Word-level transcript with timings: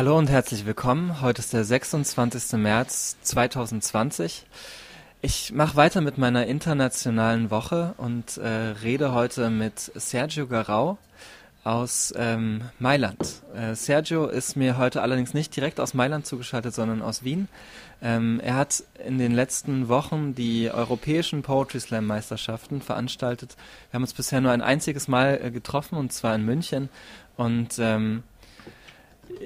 Hallo 0.00 0.16
und 0.16 0.30
herzlich 0.30 0.64
willkommen. 0.64 1.20
Heute 1.20 1.40
ist 1.40 1.52
der 1.52 1.62
26. 1.62 2.58
März 2.58 3.18
2020. 3.20 4.46
Ich 5.20 5.52
mache 5.52 5.76
weiter 5.76 6.00
mit 6.00 6.16
meiner 6.16 6.46
internationalen 6.46 7.50
Woche 7.50 7.92
und 7.98 8.38
äh, 8.38 8.48
rede 8.48 9.12
heute 9.12 9.50
mit 9.50 9.78
Sergio 9.78 10.46
Garau 10.46 10.96
aus 11.64 12.14
ähm, 12.16 12.62
Mailand. 12.78 13.42
Äh, 13.54 13.74
Sergio 13.74 14.26
ist 14.26 14.56
mir 14.56 14.78
heute 14.78 15.02
allerdings 15.02 15.34
nicht 15.34 15.54
direkt 15.54 15.78
aus 15.78 15.92
Mailand 15.92 16.24
zugeschaltet, 16.24 16.74
sondern 16.74 17.02
aus 17.02 17.22
Wien. 17.22 17.48
Ähm, 18.00 18.40
er 18.42 18.54
hat 18.54 18.82
in 19.06 19.18
den 19.18 19.32
letzten 19.32 19.90
Wochen 19.90 20.34
die 20.34 20.70
europäischen 20.70 21.42
Poetry 21.42 21.78
Slam 21.78 22.06
Meisterschaften 22.06 22.80
veranstaltet. 22.80 23.54
Wir 23.90 23.98
haben 23.98 24.04
uns 24.04 24.14
bisher 24.14 24.40
nur 24.40 24.52
ein 24.52 24.62
einziges 24.62 25.08
Mal 25.08 25.38
äh, 25.42 25.50
getroffen 25.50 25.98
und 25.98 26.10
zwar 26.10 26.34
in 26.36 26.46
München. 26.46 26.88
Und 27.36 27.78
ähm, 27.78 28.22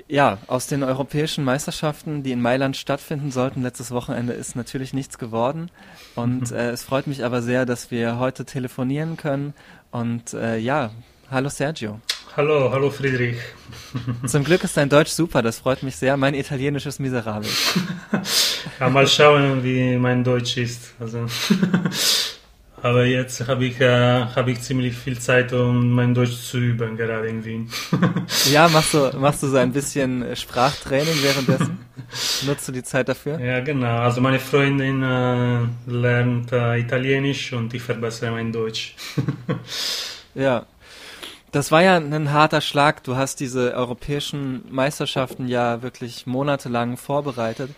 ja, 0.09 0.39
aus 0.47 0.67
den 0.67 0.83
europäischen 0.83 1.45
Meisterschaften, 1.45 2.23
die 2.23 2.33
in 2.33 2.41
Mailand 2.41 2.77
stattfinden 2.77 3.31
sollten, 3.31 3.63
letztes 3.63 3.91
Wochenende 3.91 4.33
ist 4.33 4.57
natürlich 4.57 4.93
nichts 4.93 5.19
geworden. 5.19 5.71
Und 6.15 6.53
äh, 6.53 6.71
es 6.71 6.85
freut 6.85 7.07
mich 7.07 7.25
aber 7.25 7.43
sehr, 7.43 7.67
dass 7.67 7.91
wir 7.91 8.19
heute 8.19 8.45
telefonieren 8.45 9.17
können. 9.17 9.55
Und 9.91 10.35
äh, 10.35 10.59
ja, 10.59 10.91
hallo 11.31 11.49
Sergio. 11.49 12.01
Hallo, 12.37 12.73
hallo 12.73 12.91
Friedrich. 12.91 13.37
Zum 14.27 14.43
Glück 14.43 14.65
ist 14.65 14.77
dein 14.77 14.89
Deutsch 14.89 15.11
super, 15.11 15.41
das 15.41 15.61
freut 15.61 15.85
mich 15.85 15.95
sehr. 15.95 16.17
Mein 16.17 16.35
Italienisch 16.35 16.85
ist 16.85 16.99
miserabel. 16.99 17.49
ja, 18.81 18.91
mal 18.91 19.07
schauen, 19.07 19.63
wie 19.63 19.97
mein 19.97 20.25
Deutsch 20.25 20.57
ist. 20.57 20.95
Also 20.99 21.27
Aber 22.85 23.07
jetzt 23.07 23.49
habe 23.49 23.65
ich, 23.65 23.81
äh, 23.81 24.27
hab 24.27 24.47
ich 24.47 24.61
ziemlich 24.61 24.95
viel 24.95 25.19
Zeit, 25.19 25.55
um 25.55 25.93
mein 25.93 26.13
Deutsch 26.13 26.37
zu 26.37 26.59
üben, 26.59 26.99
gerade 26.99 27.29
in 27.29 27.43
Wien. 27.43 27.71
ja, 28.53 28.69
machst 28.69 28.93
du, 28.93 29.11
machst 29.17 29.43
du 29.43 29.47
so 29.47 29.57
ein 29.57 29.73
bisschen 29.73 30.37
Sprachtraining 30.37 31.15
währenddessen? 31.23 31.79
Nutzt 32.47 32.69
du 32.69 32.73
die 32.73 32.83
Zeit 32.83 33.09
dafür? 33.09 33.41
Ja, 33.41 33.61
genau. 33.61 34.01
Also 34.01 34.21
meine 34.21 34.39
Freundin 34.39 35.03
äh, 35.03 35.61
lernt 35.91 36.53
äh, 36.53 36.79
Italienisch 36.79 37.55
und 37.55 37.73
ich 37.73 37.81
verbessere 37.81 38.33
mein 38.33 38.53
Deutsch. 38.53 38.97
ja. 40.35 40.67
Das 41.53 41.73
war 41.73 41.81
ja 41.81 41.97
ein 41.97 42.33
harter 42.35 42.61
Schlag. 42.61 43.03
Du 43.03 43.17
hast 43.17 43.41
diese 43.41 43.73
europäischen 43.73 44.63
Meisterschaften 44.71 45.49
ja 45.49 45.81
wirklich 45.81 46.27
monatelang 46.27 46.99
vorbereitet. 46.99 47.71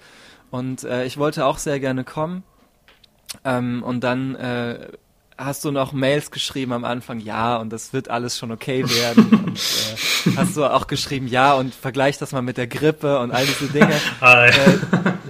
Und 0.51 0.83
äh, 0.83 1.05
ich 1.05 1.17
wollte 1.17 1.47
auch 1.47 1.59
sehr 1.59 1.79
gerne 1.79 2.03
kommen 2.03 2.43
ähm, 3.45 3.83
und 3.83 4.03
dann 4.03 4.35
äh, 4.35 4.89
hast 5.39 5.65
du 5.65 5.71
noch 5.71 5.93
Mails 5.93 6.31
geschrieben 6.31 6.73
am 6.73 6.85
Anfang, 6.85 7.21
ja, 7.21 7.57
und 7.57 7.73
das 7.73 7.93
wird 7.93 8.09
alles 8.09 8.39
schon 8.39 8.51
okay 8.53 8.85
werden. 8.89 9.27
und 9.47 9.59
äh, 9.59 10.37
hast 10.37 10.57
du 10.57 10.65
auch 10.65 10.87
geschrieben, 10.87 11.29
ja, 11.29 11.55
und 11.55 11.75
vergleich 11.75 12.19
das 12.19 12.33
mal 12.33 12.43
mit 12.43 12.57
der 12.57 12.67
Grippe 12.67 13.19
und 13.19 13.31
all 13.31 13.45
diese 13.45 13.67
Dinge. 13.67 13.95
Äh, 14.23 14.51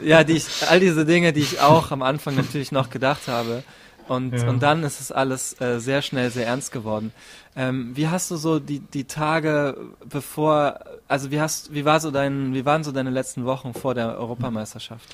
ja, 0.03 0.25
die 0.25 0.35
ich, 0.35 0.47
all 0.69 0.81
diese 0.81 1.05
Dinge, 1.05 1.33
die 1.33 1.41
ich 1.41 1.61
auch 1.61 1.91
am 1.91 2.03
Anfang 2.03 2.37
natürlich 2.37 2.73
noch 2.73 2.89
gedacht 2.91 3.29
habe. 3.29 3.63
Und, 4.09 4.35
ja. 4.35 4.49
und 4.49 4.63
dann 4.63 4.85
ist 4.85 5.01
es 5.01 5.11
alles 5.11 5.61
äh, 5.61 5.79
sehr 5.81 6.03
schnell 6.03 6.31
sehr 6.31 6.47
ernst 6.47 6.73
geworden. 6.73 7.13
Ähm, 7.57 7.93
wie 7.95 8.09
hast 8.09 8.31
du 8.31 8.37
so 8.37 8.59
die, 8.59 8.81
die 8.81 9.05
Tage 9.05 9.77
bevor, 10.09 10.79
also 11.09 11.31
wie 11.31 11.41
hast, 11.41 11.73
wie 11.73 11.85
war 11.85 12.01
so 12.01 12.11
dein, 12.11 12.55
wie 12.55 12.65
waren 12.65 12.85
so 12.85 12.93
deine 12.93 13.11
letzten 13.11 13.45
Wochen 13.45 13.73
vor 13.73 13.95
der 13.95 14.19
Europameisterschaft? 14.19 15.09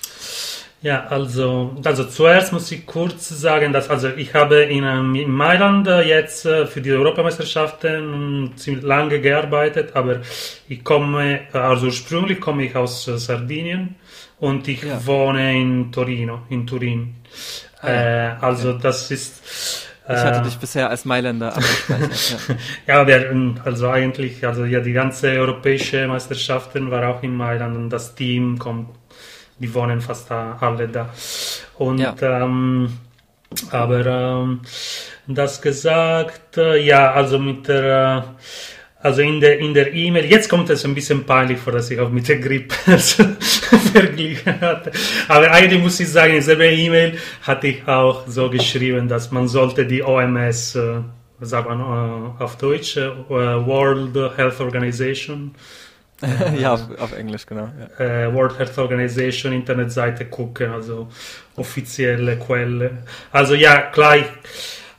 Ja, 0.82 1.06
also, 1.06 1.76
also 1.84 2.04
zuerst 2.04 2.52
muss 2.52 2.72
ich 2.72 2.84
kurz 2.84 3.28
sagen, 3.28 3.72
dass 3.72 3.88
also 3.88 4.08
ich 4.08 4.34
habe 4.34 4.62
in, 4.64 4.82
ähm, 4.82 5.14
in 5.14 5.30
Mailand 5.30 5.86
äh, 5.86 6.02
jetzt 6.02 6.44
äh, 6.44 6.66
für 6.66 6.80
die 6.80 6.90
Europameisterschaften 6.90 8.50
ziemlich 8.56 8.82
lange 8.82 9.20
gearbeitet, 9.20 9.94
aber 9.94 10.22
ich 10.68 10.82
komme, 10.82 11.42
also 11.52 11.86
ursprünglich 11.86 12.40
komme 12.40 12.64
ich 12.64 12.74
aus 12.74 13.06
äh, 13.06 13.16
Sardinien 13.16 13.94
und 14.40 14.66
ich 14.66 14.82
ja. 14.82 15.06
wohne 15.06 15.56
in 15.56 15.92
Torino, 15.92 16.40
in 16.48 16.66
Turin. 16.66 17.14
Ah, 17.82 17.90
ja. 17.90 18.28
äh, 18.28 18.36
also 18.40 18.70
okay. 18.70 18.80
das 18.82 19.10
ist 19.10 19.88
ich 20.04 20.16
hatte 20.16 20.40
äh, 20.40 20.42
dich 20.42 20.58
bisher 20.58 20.90
als 20.90 21.04
Mailänder 21.04 21.54
abgespeichert. 21.54 22.40
ja, 22.86 23.02
ja 23.02 23.06
wir, 23.06 23.54
also 23.64 23.88
eigentlich, 23.88 24.44
also 24.44 24.64
ja, 24.64 24.80
die 24.80 24.92
ganze 24.92 25.28
europäische 25.30 26.08
Meisterschaften 26.08 26.90
war 26.90 27.06
auch 27.08 27.22
in 27.22 27.36
Mailand 27.36 27.76
und 27.76 27.90
das 27.90 28.14
Team 28.14 28.58
kommt 28.58 28.88
die 29.62 29.72
wohnen 29.72 30.00
fast 30.00 30.30
alle 30.30 30.88
da. 30.88 31.08
Und 31.78 31.98
ja. 31.98 32.14
ähm, 32.20 32.98
aber 33.70 34.06
ähm, 34.06 34.60
das 35.26 35.62
gesagt, 35.62 36.56
äh, 36.56 36.78
ja, 36.78 37.12
also 37.12 37.38
mit 37.38 37.68
der, 37.68 38.24
äh, 38.24 38.81
also 39.02 39.20
in 39.22 39.40
der 39.40 39.58
in 39.58 39.74
der 39.74 39.92
E-Mail, 39.92 40.24
jetzt 40.26 40.48
kommt 40.48 40.70
es 40.70 40.84
ein 40.84 40.94
bisschen 40.94 41.24
peinlich 41.24 41.58
vor, 41.58 41.72
dass 41.72 41.90
ich 41.90 41.98
auch 41.98 42.10
mit 42.10 42.28
der 42.28 42.38
Grippe 42.38 42.74
verglichen 43.92 44.60
hatte. 44.60 44.92
Aber 45.28 45.50
eigentlich 45.50 45.82
muss 45.82 45.98
ich 46.00 46.08
sagen, 46.08 46.34
in 46.34 46.42
selber 46.42 46.64
E-Mail 46.64 47.18
hatte 47.42 47.66
ich 47.66 47.88
auch 47.88 48.26
so 48.28 48.48
geschrieben, 48.48 49.08
dass 49.08 49.30
man 49.30 49.48
sollte 49.48 49.86
die 49.86 50.02
OMS, 50.02 50.76
äh, 50.76 51.00
sagt 51.40 51.68
man 51.68 51.80
äh, 51.80 52.42
auf 52.42 52.56
Deutsch, 52.56 52.96
äh, 52.96 53.10
World 53.28 54.14
Health 54.36 54.60
Organization, 54.60 55.54
ja, 56.56 56.74
auf, 56.74 56.82
auf, 57.00 57.12
Englisch, 57.12 57.46
genau. 57.46 57.68
Ja. 57.98 58.04
Äh, 58.26 58.32
World 58.32 58.58
Health 58.58 58.78
Organization 58.78 59.52
Internetseite 59.52 60.26
gucken, 60.26 60.70
also 60.70 61.08
offizielle 61.56 62.36
Quelle. 62.36 62.98
Also 63.32 63.54
ja, 63.54 63.82
klar, 63.90 64.18
ich, 64.18 64.26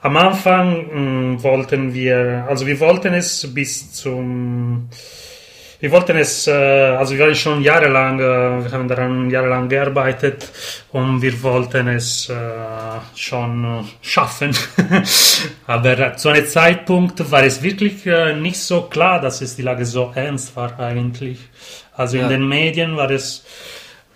am 0.04 0.18
Anfang 0.18 0.86
mh, 0.88 1.00
mm, 1.00 1.44
wollten 1.44 1.94
wir, 1.94 2.46
also 2.48 2.68
wir 2.68 2.80
wollten 2.80 3.14
es 3.14 3.52
bis 3.54 3.92
zum 3.94 4.90
wir 5.84 5.92
wollten 5.92 6.16
es, 6.16 6.48
äh, 6.48 6.52
also 6.54 7.14
wir 7.18 7.26
haben 7.26 7.36
schon 7.36 7.62
jahrelang, 7.62 8.18
äh, 8.18 8.64
wir 8.64 8.72
haben 8.72 8.88
daran 8.88 9.30
jahrelang 9.30 9.68
gearbeitet 9.68 10.50
und 10.94 11.22
wir 11.22 11.44
wollten 11.44 11.90
es 11.90 12.30
äh, 12.30 12.36
schon 13.16 13.86
schaffen. 14.02 14.56
Aber 15.68 16.16
zu 16.16 16.30
einem 16.30 16.48
Zeitpunkt 16.48 17.30
war 17.30 17.44
es 17.44 17.62
wirklich 17.62 18.06
nicht 18.40 18.60
so 18.60 18.84
klar, 18.84 19.20
dass 19.20 19.42
es 19.42 19.58
die 19.58 19.62
Lage 19.62 19.86
so 19.86 20.14
ernst 20.16 20.56
war 20.56 20.80
eigentlich. 20.80 21.40
Also 21.92 22.18
in 22.18 22.30
den 22.30 22.48
Medien 22.48 22.96
war 22.96 23.12
es 23.12 23.44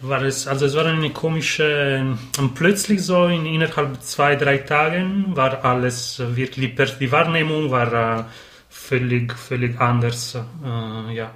war 0.02 0.22
es, 0.24 0.48
also 0.48 0.66
es 0.66 0.76
war 0.76 0.86
eine 0.86 1.10
komische, 1.12 2.16
und 2.38 2.56
plötzlich 2.56 3.04
so 3.04 3.26
in, 3.28 3.46
innerhalb 3.46 4.02
zwei, 4.02 4.36
drei 4.36 4.60
Tagen 4.60 5.36
war 5.36 5.64
alles 5.66 6.22
wirklich, 6.36 6.76
die 7.00 7.12
Wahrnehmung 7.12 7.72
war 7.72 8.28
völlig, 8.70 9.34
völlig 9.34 9.80
anders. 9.80 10.36
Äh, 10.64 11.14
ja. 11.14 11.32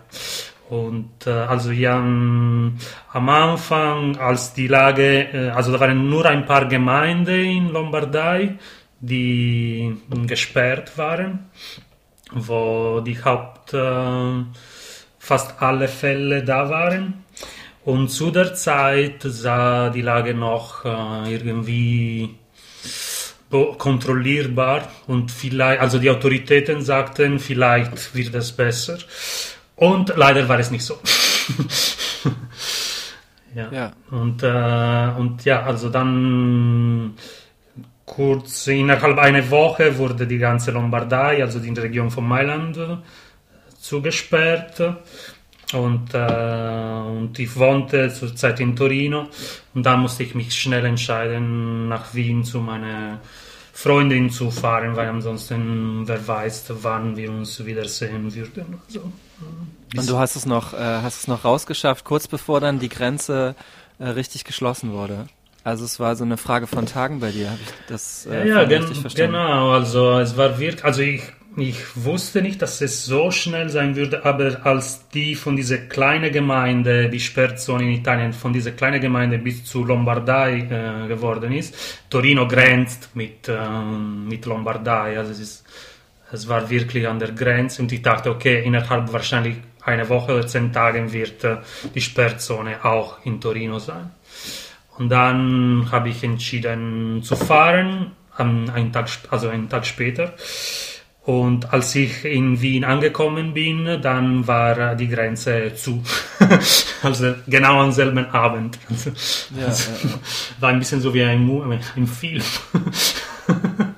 Und 0.69 1.27
äh, 1.27 1.31
also 1.31 1.71
ja, 1.71 1.97
am 1.97 2.77
Anfang, 3.13 4.17
als 4.17 4.53
die 4.53 4.67
Lage, 4.67 5.27
äh, 5.33 5.49
also 5.49 5.73
da 5.73 5.79
waren 5.81 6.09
nur 6.09 6.25
ein 6.25 6.45
paar 6.45 6.65
Gemeinden 6.67 7.43
in 7.43 7.69
Lombardei, 7.69 8.57
die 9.01 9.97
gesperrt 10.27 10.97
waren, 10.97 11.49
wo 12.31 13.01
die 13.01 13.21
Haupt, 13.21 13.73
äh, 13.73 14.43
fast 15.19 15.61
alle 15.61 15.87
Fälle 15.87 16.43
da 16.43 16.69
waren. 16.69 17.25
Und 17.83 18.09
zu 18.09 18.29
der 18.29 18.53
Zeit 18.53 19.23
sah 19.23 19.89
die 19.89 20.01
Lage 20.01 20.33
noch 20.33 20.85
äh, 20.85 21.33
irgendwie 21.33 22.35
kontrollierbar 23.49 24.87
und 25.07 25.29
vielleicht, 25.29 25.81
also 25.81 25.99
die 25.99 26.09
Autoritäten 26.09 26.81
sagten, 26.81 27.39
vielleicht 27.39 28.15
wird 28.15 28.33
es 28.35 28.51
besser. 28.51 28.97
Und 29.75 30.13
leider 30.15 30.47
war 30.47 30.59
es 30.59 30.71
nicht 30.71 30.85
so. 30.85 30.99
ja. 33.55 33.71
ja. 33.71 33.91
Und, 34.09 34.43
äh, 34.43 35.19
und 35.19 35.43
ja, 35.43 35.63
also 35.63 35.89
dann 35.89 37.15
kurz 38.05 38.67
innerhalb 38.67 39.17
einer 39.17 39.49
Woche 39.49 39.97
wurde 39.97 40.27
die 40.27 40.37
ganze 40.37 40.71
Lombardei, 40.71 41.41
also 41.41 41.59
die 41.59 41.71
Region 41.71 42.11
von 42.11 42.27
Mailand, 42.27 42.77
zugesperrt. 43.79 44.81
Und, 45.73 46.13
äh, 46.13 47.01
und 47.17 47.37
ich 47.39 47.55
wohnte 47.55 48.13
zurzeit 48.13 48.59
in 48.59 48.75
Torino 48.75 49.27
und 49.73 49.85
dann 49.85 50.01
musste 50.01 50.23
ich 50.23 50.35
mich 50.35 50.53
schnell 50.53 50.85
entscheiden, 50.85 51.87
nach 51.87 52.13
Wien 52.13 52.43
zu 52.43 52.59
meiner 52.59 53.19
Freundin 53.73 54.29
zu 54.29 54.51
fahren, 54.51 54.95
weil 54.95 55.07
ansonsten 55.07 56.07
wer 56.07 56.27
weiß, 56.27 56.65
wann 56.81 57.15
wir 57.15 57.31
uns 57.31 57.65
wiedersehen 57.65 58.33
würden. 58.35 58.79
Also, 58.87 58.99
äh, 58.99 59.97
und 59.97 60.09
du 60.09 60.17
hast 60.17 60.35
es 60.35 60.45
noch, 60.45 60.73
äh, 60.73 60.77
hast 60.77 61.21
es 61.21 61.27
noch 61.27 61.45
rausgeschafft, 61.45 62.05
kurz 62.05 62.27
bevor 62.27 62.59
dann 62.59 62.79
die 62.79 62.89
Grenze 62.89 63.55
äh, 63.99 64.07
richtig 64.07 64.43
geschlossen 64.43 64.91
wurde. 64.93 65.27
Also 65.63 65.85
es 65.85 65.99
war 65.99 66.15
so 66.15 66.23
eine 66.23 66.37
Frage 66.37 66.65
von 66.65 66.85
Tagen 66.85 67.19
bei 67.19 67.31
dir, 67.31 67.51
habe 67.51 67.59
ich 67.61 67.87
das 67.87 68.25
äh, 68.25 68.47
ja, 68.47 68.63
ja, 68.63 68.65
gen 68.65 68.85
genau. 69.13 69.71
Also 69.71 70.17
es 70.19 70.35
war 70.35 70.57
wirklich, 70.59 70.83
also 70.83 71.01
ich 71.01 71.21
ich 71.57 71.77
wusste 71.95 72.41
nicht, 72.41 72.61
dass 72.61 72.79
es 72.79 73.05
so 73.05 73.29
schnell 73.29 73.69
sein 73.69 73.95
würde, 73.95 74.23
aber 74.23 74.65
als 74.65 75.09
die 75.09 75.35
von 75.35 75.55
dieser 75.55 75.79
kleinen 75.79 76.31
Gemeinde, 76.31 77.09
die 77.09 77.19
Sperrzone 77.19 77.83
in 77.83 77.91
Italien, 77.91 78.31
von 78.31 78.53
dieser 78.53 78.71
kleinen 78.71 79.01
Gemeinde 79.01 79.37
bis 79.37 79.65
zu 79.65 79.83
Lombardei 79.83 80.59
äh, 80.59 81.07
geworden 81.07 81.51
ist, 81.51 82.05
Torino 82.09 82.47
grenzt 82.47 83.09
mit, 83.15 83.49
äh, 83.49 83.81
mit 83.81 84.45
Lombardei, 84.45 85.17
also 85.17 85.31
es, 85.31 85.39
ist, 85.39 85.65
es 86.31 86.47
war 86.47 86.69
wirklich 86.69 87.05
an 87.05 87.19
der 87.19 87.33
Grenze 87.33 87.81
und 87.81 87.91
ich 87.91 88.01
dachte, 88.01 88.29
okay, 88.29 88.63
innerhalb 88.63 89.11
wahrscheinlich 89.11 89.57
eine 89.83 90.07
Woche 90.07 90.35
oder 90.35 90.47
zehn 90.47 90.71
Tagen 90.71 91.11
wird 91.11 91.43
äh, 91.43 91.57
die 91.93 92.01
Sperrzone 92.01 92.85
auch 92.85 93.25
in 93.25 93.41
Torino 93.41 93.77
sein. 93.79 94.11
Und 94.97 95.09
dann 95.09 95.89
habe 95.91 96.09
ich 96.09 96.23
entschieden 96.23 97.23
zu 97.23 97.35
fahren, 97.35 98.11
einen 98.37 98.91
Tag, 98.93 99.09
also 99.29 99.49
einen 99.49 99.67
Tag 99.67 99.85
später. 99.85 100.33
Und 101.23 101.71
als 101.71 101.93
ich 101.93 102.25
in 102.25 102.61
Wien 102.61 102.83
angekommen 102.83 103.53
bin, 103.53 104.01
dann 104.01 104.47
war 104.47 104.95
die 104.95 105.07
Grenze 105.07 105.75
zu. 105.75 106.01
also 107.03 107.35
genau 107.45 107.79
am 107.79 107.91
selben 107.91 108.25
Abend. 108.31 108.79
Also, 108.89 109.11
ja, 109.55 109.67
also, 109.67 109.91
ja, 109.91 110.09
ja. 110.09 110.19
War 110.59 110.69
ein 110.69 110.79
bisschen 110.79 110.99
so 110.99 111.13
wie 111.13 111.21
ein, 111.23 111.47
ein 111.95 112.07
Film. 112.07 112.41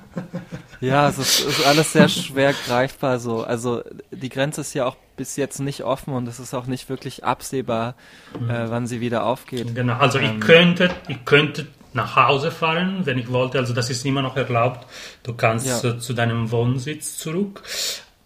ja, 0.80 1.08
es 1.08 1.16
ist, 1.16 1.40
ist, 1.40 1.66
alles 1.66 1.92
sehr 1.92 2.10
schwer 2.10 2.52
greifbar 2.66 3.18
so. 3.18 3.42
Also 3.42 3.82
die 4.10 4.28
Grenze 4.28 4.60
ist 4.60 4.74
ja 4.74 4.84
auch 4.84 4.96
bis 5.16 5.36
jetzt 5.36 5.60
nicht 5.60 5.82
offen 5.82 6.12
und 6.12 6.28
es 6.28 6.38
ist 6.38 6.52
auch 6.52 6.66
nicht 6.66 6.90
wirklich 6.90 7.24
absehbar, 7.24 7.94
mhm. 8.38 8.50
äh, 8.50 8.70
wann 8.70 8.86
sie 8.86 9.00
wieder 9.00 9.24
aufgeht. 9.24 9.74
Genau, 9.74 9.96
also 9.96 10.18
ähm, 10.18 10.34
ich 10.34 10.40
könnte, 10.40 10.90
ich 11.08 11.24
könnte 11.24 11.68
nach 11.94 12.16
Hause 12.16 12.50
fahren, 12.50 13.00
wenn 13.04 13.18
ich 13.18 13.30
wollte. 13.30 13.58
Also 13.58 13.72
das 13.72 13.88
ist 13.88 14.04
immer 14.04 14.22
noch 14.22 14.36
erlaubt. 14.36 14.86
Du 15.22 15.32
kannst 15.34 15.66
ja. 15.66 15.90
äh, 15.90 15.98
zu 15.98 16.12
deinem 16.12 16.50
Wohnsitz 16.50 17.16
zurück. 17.16 17.62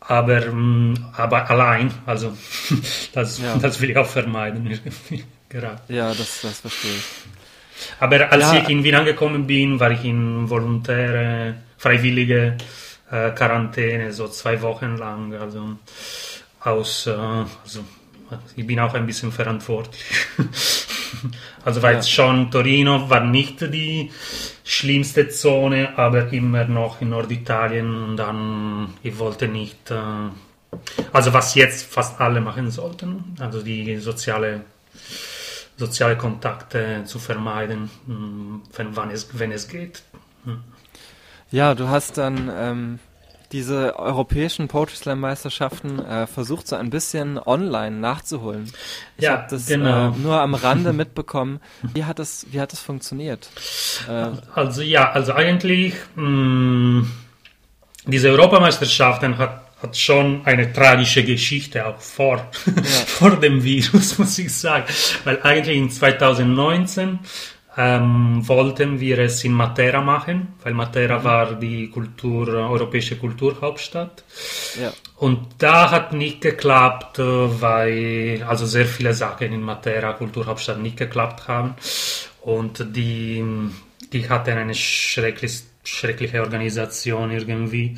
Aber, 0.00 0.46
ähm, 0.46 0.94
aber 1.14 1.50
allein, 1.50 1.92
also 2.06 2.32
das, 3.12 3.38
ja. 3.38 3.56
das 3.56 3.80
will 3.80 3.90
ich 3.90 3.96
auch 3.96 4.06
vermeiden. 4.06 4.80
Gerade. 5.48 5.80
Ja, 5.88 6.08
das, 6.08 6.40
das 6.42 6.60
verstehe 6.60 6.92
ich. 6.92 7.04
Aber 8.00 8.32
als 8.32 8.42
ja. 8.42 8.54
ich 8.54 8.68
in 8.68 8.82
Wien 8.82 8.94
angekommen 8.94 9.46
bin, 9.46 9.78
war 9.78 9.90
ich 9.90 10.04
in 10.04 10.48
volontäre, 10.48 11.56
freiwillige 11.76 12.56
äh, 13.10 13.30
Quarantäne, 13.30 14.12
so 14.12 14.28
zwei 14.28 14.60
Wochen 14.62 14.96
lang. 14.96 15.34
Also 15.34 15.76
aus, 16.60 17.06
äh, 17.06 17.10
also 17.10 17.84
ich 18.56 18.66
bin 18.66 18.80
auch 18.80 18.94
ein 18.94 19.06
bisschen 19.06 19.30
verantwortlich. 19.30 20.02
Also 21.64 21.82
war 21.82 21.90
ja. 21.90 21.96
jetzt 21.96 22.10
schon 22.10 22.50
Torino, 22.50 23.10
war 23.10 23.20
nicht 23.20 23.60
die 23.60 24.10
schlimmste 24.64 25.28
Zone, 25.28 25.96
aber 25.96 26.32
immer 26.32 26.64
noch 26.64 27.00
in 27.00 27.10
Norditalien 27.10 28.04
und 28.04 28.16
dann, 28.16 28.94
ich 29.02 29.18
wollte 29.18 29.48
nicht, 29.48 29.90
äh, 29.90 29.96
also 31.12 31.32
was 31.32 31.54
jetzt 31.54 31.86
fast 31.90 32.20
alle 32.20 32.40
machen 32.40 32.70
sollten, 32.70 33.36
also 33.40 33.62
die 33.62 33.96
soziale, 33.98 34.62
soziale 35.76 36.16
Kontakte 36.16 37.02
zu 37.04 37.18
vermeiden, 37.18 37.90
hm, 38.06 38.62
wenn, 38.76 38.96
wann 38.96 39.10
es, 39.10 39.28
wenn 39.38 39.52
es 39.52 39.68
geht. 39.68 40.02
Hm. 40.44 40.62
Ja, 41.50 41.74
du 41.74 41.88
hast 41.88 42.18
dann 42.18 42.50
ähm, 42.54 42.98
diese 43.52 43.98
europäischen 43.98 44.68
Poetry 44.68 44.96
Slam 44.96 45.20
Meisterschaften 45.20 45.98
äh, 45.98 46.26
versucht 46.26 46.68
so 46.68 46.76
ein 46.76 46.90
bisschen 46.90 47.38
online 47.38 47.96
nachzuholen. 47.96 48.70
Ich 49.16 49.24
ja, 49.24 49.32
habe 49.32 49.46
das 49.50 49.66
genau. 49.66 50.10
äh, 50.10 50.18
nur 50.18 50.40
am 50.40 50.54
Rande 50.54 50.92
mitbekommen. 50.92 51.60
Wie 51.94 52.04
hat 52.04 52.18
das, 52.18 52.46
wie 52.50 52.60
hat 52.60 52.72
das 52.72 52.80
funktioniert? 52.80 53.48
Äh, 54.08 54.30
also 54.54 54.82
ja, 54.82 55.10
also 55.10 55.32
eigentlich 55.32 55.94
mh, 56.14 56.28
mm, 56.28 57.10
diese 58.06 58.28
Europameisterschaften 58.30 59.38
hat 59.38 59.68
hat 59.80 59.96
schon 59.96 60.44
eine 60.44 60.72
tragische 60.72 61.22
Geschichte 61.22 61.86
auch 61.86 62.00
vor, 62.00 62.48
ja. 62.66 62.82
vor 63.06 63.36
dem 63.36 63.62
Virus, 63.62 64.18
muss 64.18 64.38
ich 64.38 64.52
sagen. 64.52 64.84
Weil 65.24 65.40
eigentlich 65.42 65.76
in 65.76 65.90
2019 65.90 67.20
ähm, 67.78 68.46
wollten 68.48 68.98
wir 68.98 69.20
es 69.20 69.44
in 69.44 69.52
Matera 69.52 70.00
machen, 70.00 70.54
weil 70.64 70.74
Matera 70.74 71.20
mhm. 71.20 71.24
war 71.24 71.54
die 71.54 71.88
Kultur, 71.88 72.48
europäische 72.48 73.16
Kulturhauptstadt. 73.16 74.24
Ja. 74.80 74.92
Und 75.16 75.46
da 75.58 75.88
hat 75.92 76.12
nicht 76.12 76.40
geklappt, 76.40 77.18
weil 77.18 78.44
also 78.46 78.66
sehr 78.66 78.86
viele 78.86 79.14
Sachen 79.14 79.52
in 79.52 79.62
Matera, 79.62 80.12
Kulturhauptstadt, 80.14 80.80
nicht 80.80 80.96
geklappt 80.96 81.46
haben. 81.46 81.76
Und 82.42 82.84
die, 82.96 83.44
die 84.12 84.28
hatten 84.28 84.58
eine 84.58 84.74
schrecklich, 84.74 85.62
schreckliche 85.84 86.40
Organisation 86.40 87.30
irgendwie. 87.30 87.96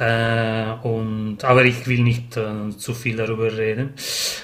Äh, 0.00 0.72
und, 0.82 1.38
aber 1.44 1.64
ich 1.64 1.86
will 1.86 2.02
nicht 2.02 2.36
äh, 2.36 2.76
zu 2.76 2.92
viel 2.92 3.16
darüber 3.16 3.56
reden. 3.56 3.94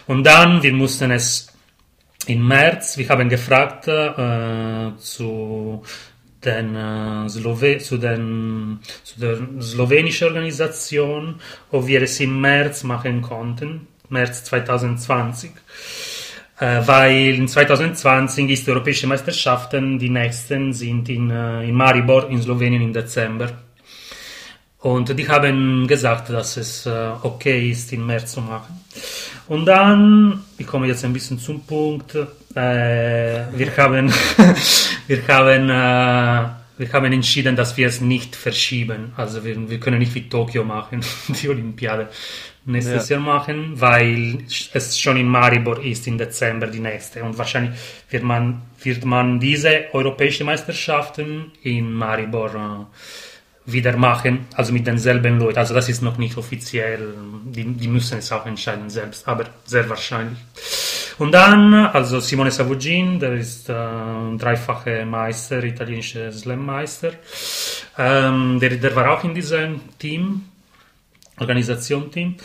Und 0.07 0.25
dann, 0.25 0.63
wir 0.63 0.73
mussten 0.73 1.11
es 1.11 1.52
im 2.27 2.47
März, 2.47 2.97
wir 2.99 3.09
haben 3.09 3.29
gefragt 3.29 3.89
äh, 3.89 4.97
zu, 4.99 5.83
den, 6.45 6.77
äh, 6.77 7.29
Slowe 7.29 7.79
zu, 7.79 7.99
den, 7.99 8.81
zu 9.03 9.21
der 9.21 9.39
slowenischen 9.61 10.29
Organisation, 10.29 11.41
ob 11.71 11.87
wir 11.87 12.03
es 12.03 12.21
im 12.21 12.41
März 12.41 12.85
machen 12.85 13.23
konnten, 13.23 13.87
März 14.09 14.45
2020. 14.45 15.51
Äh, 16.59 16.87
weil 16.87 17.35
in 17.35 17.49
2020 17.49 18.51
ist 18.51 18.67
die 18.67 18.71
Europäische 18.71 19.07
Meisterschaften, 19.07 19.99
die 19.99 20.11
nächsten 20.11 20.73
sind 20.73 21.09
in, 21.09 21.31
äh, 21.31 21.65
in 21.65 21.75
Maribor 21.75 22.29
in 22.31 22.41
Slowenien 22.41 22.83
im 22.83 22.93
Dezember. 22.93 23.49
Und 24.83 25.17
die 25.17 25.29
haben 25.29 25.87
gesagt, 25.87 26.31
dass 26.31 26.57
es 26.57 26.87
äh, 26.87 27.11
okay 27.23 27.71
ist, 27.71 27.93
im 27.93 28.05
März 28.05 28.33
zu 28.33 28.41
machen. 28.41 28.81
Und 29.47 29.67
dann, 29.67 30.43
ich 30.59 30.67
komme 30.67 30.89
jetzt 30.89 31.05
ein 31.05 31.13
bisschen 31.13 31.39
zum 31.39 31.65
Punkt, 31.65 32.17
äh, 32.17 32.27
wir 32.55 33.77
haben, 33.77 34.13
wir 35.07 35.29
haben, 35.29 35.71
äh, 35.71 36.49
wir 36.79 36.93
haben 36.93 37.13
entschieden, 37.13 37.55
dass 37.55 37.77
wir 37.77 37.87
es 37.87 38.01
nicht 38.01 38.35
verschieben. 38.35 39.13
Also 39.17 39.45
wir, 39.45 39.71
wir 39.71 39.79
können 39.79 40.01
nicht 40.01 40.17
wie 40.17 40.29
Tokio 40.29 40.65
machen, 40.65 41.01
die 41.29 41.49
Olympiade 41.49 42.09
nächstes 42.65 43.09
ja. 43.09 43.17
Jahr 43.17 43.25
machen, 43.25 43.81
weil 43.81 44.39
es 44.73 44.99
schon 44.99 45.17
in 45.17 45.29
Maribor 45.29 45.81
ist 45.81 46.09
im 46.09 46.19
Dezember 46.19 46.67
die 46.67 46.81
nächste. 46.81 47.23
Und 47.23 47.39
wahrscheinlich 47.39 47.79
wird 48.11 48.25
man, 48.25 48.63
wird 48.83 49.05
man 49.05 49.39
diese 49.39 49.85
europäische 49.93 50.43
Meisterschaften 50.43 51.53
in 51.63 51.93
Maribor 51.93 52.55
äh, 52.55 52.97
wieder 53.73 53.97
machen, 53.97 54.47
also 54.55 54.73
mit 54.73 54.87
denselben 54.87 55.39
Leuten. 55.39 55.59
Also 55.59 55.75
das 55.75 55.89
ist 55.89 56.03
noch 56.03 56.19
nicht 56.19 56.37
offiziell, 56.37 57.15
die, 57.45 57.65
die 57.65 57.89
müssen 57.89 58.19
es 58.19 58.31
auch 58.33 58.47
entscheiden 58.47 58.91
selbst, 58.91 59.27
aber 59.27 59.45
sehr 59.65 59.89
wahrscheinlich. 59.89 60.39
Und 61.19 61.33
dann, 61.33 61.75
also 61.75 62.21
Simone 62.21 62.51
Savugin, 62.51 63.21
der 63.21 63.35
ist 63.35 63.69
äh, 63.69 63.75
dreifache 64.39 65.05
Meister, 65.05 65.63
italienischer 65.63 66.33
Slam-Meister, 66.33 67.13
ähm, 67.99 68.59
der, 68.61 68.71
der 68.71 68.97
war 68.97 69.11
auch 69.11 69.25
in 69.25 69.35
diesem 69.35 69.81
Team, 69.99 70.43
Organisation-Team, 71.39 72.37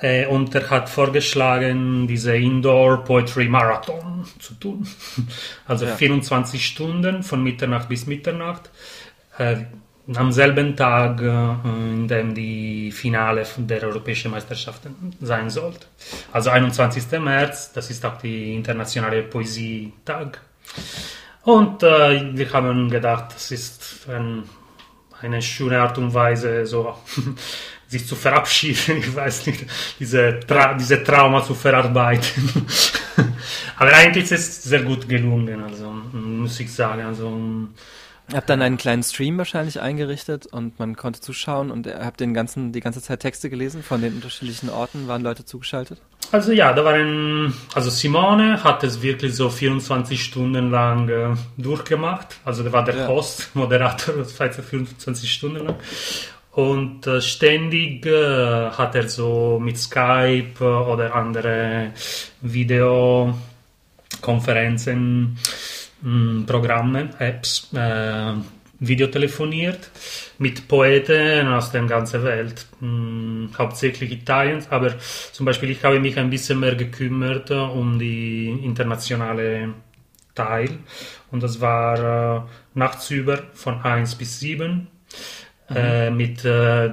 äh, 0.00 0.26
und 0.26 0.54
er 0.54 0.68
hat 0.70 0.88
vorgeschlagen, 0.88 2.06
diese 2.06 2.36
Indoor 2.36 3.04
Poetry 3.04 3.48
Marathon 3.48 4.24
zu 4.38 4.54
tun. 4.54 4.86
Also 5.66 5.86
ja. 5.86 5.94
24 5.94 6.64
Stunden 6.64 7.22
von 7.22 7.42
Mitternacht 7.42 7.88
bis 7.88 8.06
Mitternacht. 8.06 8.70
Äh, 9.38 9.56
am 10.16 10.32
selben 10.32 10.76
Tag, 10.76 11.20
äh, 11.20 11.68
in 11.68 12.08
dem 12.08 12.34
die 12.34 12.90
Finale 12.92 13.46
der 13.56 13.82
Europäischen 13.84 14.30
Meisterschaften 14.30 15.14
sein 15.20 15.50
sollte. 15.50 15.86
Also 16.32 16.50
21. 16.50 17.20
März, 17.20 17.72
das 17.72 17.90
ist 17.90 18.04
auch 18.04 18.18
die 18.18 18.54
internationale 18.54 19.22
Poesietag. 19.22 20.40
Und 21.42 21.82
äh, 21.82 22.36
wir 22.36 22.52
haben 22.52 22.90
gedacht, 22.90 23.34
das 23.34 23.50
ist 23.50 24.06
ein, 24.08 24.44
eine 25.22 25.40
schöne 25.40 25.80
Art 25.80 25.96
und 25.98 26.12
Weise, 26.12 26.66
so 26.66 26.94
sich 27.88 28.06
zu 28.06 28.14
verabschieden, 28.14 28.98
ich 28.98 29.14
weiß 29.14 29.46
nicht, 29.46 29.66
diese, 29.98 30.40
Tra 30.46 30.74
diese 30.74 31.02
Trauma 31.02 31.42
zu 31.42 31.54
verarbeiten. 31.54 32.66
Aber 33.76 33.92
eigentlich 33.92 34.24
ist 34.24 34.32
es 34.32 34.62
sehr 34.64 34.82
gut 34.82 35.08
gelungen, 35.08 35.62
also 35.62 35.90
muss 36.12 36.60
ich 36.60 36.72
sagen. 36.72 37.02
Also 37.02 37.32
Habt 38.32 38.48
dann 38.48 38.62
einen 38.62 38.76
kleinen 38.76 39.02
Stream 39.02 39.38
wahrscheinlich 39.38 39.80
eingerichtet 39.80 40.46
und 40.46 40.78
man 40.78 40.96
konnte 40.96 41.20
zuschauen 41.20 41.70
und 41.70 41.86
habt 41.86 42.20
den 42.20 42.32
ganzen, 42.32 42.72
die 42.72 42.80
ganze 42.80 43.02
Zeit 43.02 43.20
Texte 43.20 43.50
gelesen 43.50 43.82
von 43.82 44.00
den 44.00 44.14
unterschiedlichen 44.14 44.70
Orten. 44.70 45.08
Waren 45.08 45.22
Leute 45.22 45.44
zugeschaltet? 45.44 46.00
Also 46.32 46.52
ja, 46.52 46.72
da 46.72 46.84
waren, 46.84 47.52
also 47.74 47.90
Simone 47.90 48.62
hat 48.62 48.84
es 48.84 49.02
wirklich 49.02 49.34
so 49.34 49.50
24 49.50 50.22
Stunden 50.22 50.70
lang 50.70 51.08
äh, 51.08 51.34
durchgemacht. 51.56 52.36
Also 52.44 52.62
der 52.62 52.72
war 52.72 52.84
der 52.84 52.96
ja. 52.96 53.08
Host, 53.08 53.50
Moderator, 53.54 54.14
das 54.14 54.38
war 54.38 54.48
24 54.50 55.32
Stunden 55.32 55.66
lang. 55.66 55.74
Und 56.52 57.06
äh, 57.06 57.20
ständig 57.20 58.06
äh, 58.06 58.70
hat 58.70 58.94
er 58.94 59.06
so 59.08 59.58
mit 59.60 59.76
Skype 59.78 60.54
äh, 60.60 60.64
oder 60.64 61.14
andere 61.14 61.92
Videokonferenzen 62.40 65.36
mh, 66.02 66.46
Programme, 66.46 67.10
Apps, 67.18 67.72
äh, 67.74 68.32
Videotelefoniert 68.80 69.90
mit 70.38 70.66
Poeten 70.66 71.48
aus 71.48 71.70
der 71.70 71.82
ganzen 71.84 72.24
Welt, 72.24 72.66
mh, 72.80 73.58
hauptsächlich 73.58 74.10
Italiens, 74.10 74.68
aber 74.70 74.94
zum 75.32 75.46
Beispiel 75.46 75.70
ich 75.70 75.84
habe 75.84 76.00
mich 76.00 76.18
ein 76.18 76.30
bisschen 76.30 76.60
mehr 76.60 76.74
gekümmert 76.74 77.50
um 77.50 77.98
die 77.98 78.48
internationale 78.48 79.74
Teil 80.34 80.78
und 81.30 81.42
das 81.42 81.60
war 81.60 82.38
äh, 82.38 82.40
nachts 82.74 83.10
über 83.10 83.38
von 83.52 83.82
1 83.82 84.14
bis 84.14 84.40
7 84.40 84.88
mhm. 85.68 85.76
äh, 85.76 86.10
mit 86.10 86.44
äh, 86.44 86.90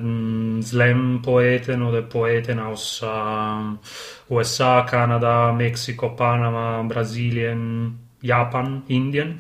Slam-Poeten 0.62 1.82
oder 1.82 2.02
Poeten 2.02 2.60
aus 2.60 3.02
äh, 3.02 4.34
USA, 4.34 4.82
Kanada, 4.82 5.54
Mexiko, 5.54 6.10
Panama, 6.10 6.84
Brasilien, 6.84 8.07
Japan, 8.22 8.84
Indien, 8.88 9.40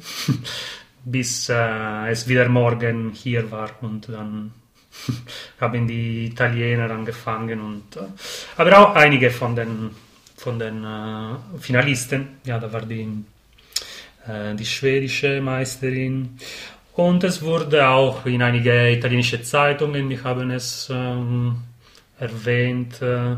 bis 1.06 1.50
äh, 1.50 2.10
es 2.10 2.28
wieder 2.28 2.50
morgen 2.50 3.12
hier 3.12 3.50
war 3.52 3.72
und 3.82 4.10
dann 4.10 4.52
haben 5.62 5.88
die 5.88 6.28
Italiener 6.28 6.90
angefangen 6.92 7.60
und 7.60 7.96
äh, 7.96 8.08
aber 8.58 8.78
auch 8.80 8.96
einige 8.96 9.32
von 9.32 9.56
den 9.56 9.92
von 10.36 10.60
den 10.60 10.84
äh, 10.84 11.60
Finalisten, 11.60 12.38
ja, 12.46 12.60
da 12.60 12.72
war 12.72 12.82
die 12.82 13.08
äh, 14.28 14.56
die 14.56 14.66
schwedische 14.66 15.42
Meisterin. 15.42 16.38
Und 16.94 17.24
es 17.24 17.42
wurde 17.42 17.88
auch 17.88 18.26
in 18.26 18.42
einige 18.42 18.92
italienische 18.92 19.42
Zeitungen, 19.42 20.10
die 20.10 20.22
haben 20.22 20.52
es 20.52 20.90
ähm, 20.92 21.58
erwähnt, 22.20 23.02
äh, 23.02 23.36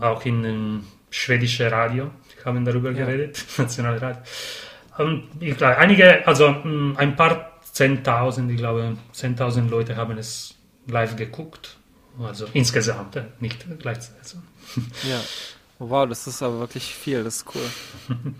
auch 0.00 0.24
in 0.24 0.44
ähm, 0.44 0.84
schwedische 1.10 1.70
Radio, 1.70 2.10
haben 2.44 2.64
darüber 2.64 2.90
ja. 2.90 3.04
geredet, 3.04 3.44
nationale 3.58 4.00
Radio. 4.00 4.22
Und 4.98 5.24
ich 5.40 5.56
glaube, 5.56 5.78
einige, 5.78 6.26
also 6.26 6.50
mm, 6.50 6.96
ein 6.96 7.16
paar 7.16 7.50
Zehntausend, 7.72 8.52
ich 8.52 8.58
glaube, 8.58 8.96
zehntausend 9.10 9.68
Leute 9.68 9.96
haben 9.96 10.16
es 10.16 10.54
live 10.86 11.16
geguckt. 11.16 11.76
Also 12.22 12.46
insgesamt, 12.52 13.16
äh, 13.16 13.24
nicht 13.40 13.66
gleichzeitig. 13.80 14.20
Also. 14.22 14.38
Ja. 15.08 15.20
Wow, 15.80 16.08
das 16.08 16.26
ist 16.28 16.40
aber 16.40 16.60
wirklich 16.60 16.94
viel, 16.94 17.24
das 17.24 17.36
ist 17.38 17.46
cool. 17.54 17.68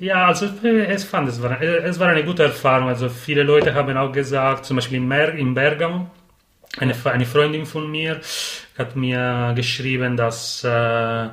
Ja, 0.00 0.28
also 0.28 0.46
es 0.46 1.02
fand, 1.02 1.28
es 1.28 1.42
war, 1.42 1.60
es 1.60 1.98
war 1.98 2.08
eine 2.08 2.24
gute 2.24 2.44
Erfahrung. 2.44 2.88
Also 2.88 3.08
viele 3.08 3.42
Leute 3.42 3.74
haben 3.74 3.96
auch 3.96 4.12
gesagt, 4.12 4.64
zum 4.64 4.76
Beispiel 4.76 4.98
in, 4.98 5.08
Mer 5.08 5.34
in 5.34 5.54
Bergamo, 5.54 6.08
eine, 6.78 6.94
eine 7.04 7.26
Freundin 7.26 7.66
von 7.66 7.90
mir 7.90 8.20
hat 8.76 8.94
mir 8.94 9.52
geschrieben, 9.56 10.16
dass 10.16 10.62
äh, 10.62 10.68
äh, 11.26 11.30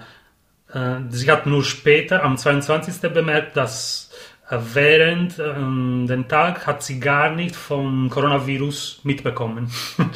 sie 1.09 1.31
hat 1.31 1.45
nur 1.45 1.63
später, 1.63 2.23
am 2.23 2.37
22. 2.37 3.11
bemerkt, 3.11 3.55
dass 3.55 4.11
äh, 4.49 4.57
während 4.73 5.39
äh, 5.39 5.53
den 5.53 6.25
Tag 6.27 6.67
hat 6.67 6.83
sie 6.83 6.99
gar 6.99 7.29
nicht 7.31 7.55
vom 7.55 8.09
Coronavirus 8.09 8.99
mitbekommen. 9.03 9.71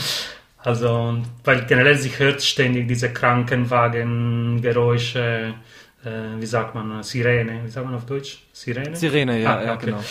also, 0.58 1.20
weil 1.44 1.66
generell 1.66 1.98
sie 1.98 2.12
hört 2.18 2.42
ständig 2.42 2.88
diese 2.88 3.14
Krankenwagengeräusche 3.14 5.54
äh, 6.04 6.40
wie 6.40 6.46
sagt 6.46 6.76
man, 6.76 7.04
Sirene, 7.04 7.66
wie 7.66 7.70
sagt 7.70 7.86
man 7.86 7.96
auf 7.96 8.06
Deutsch? 8.06 8.40
Sirene? 8.54 8.96
Sirene, 8.96 9.42
ja, 9.42 9.58
ah, 9.58 9.64
ja 9.64 9.74
okay. 9.74 9.86
genau. 9.88 10.04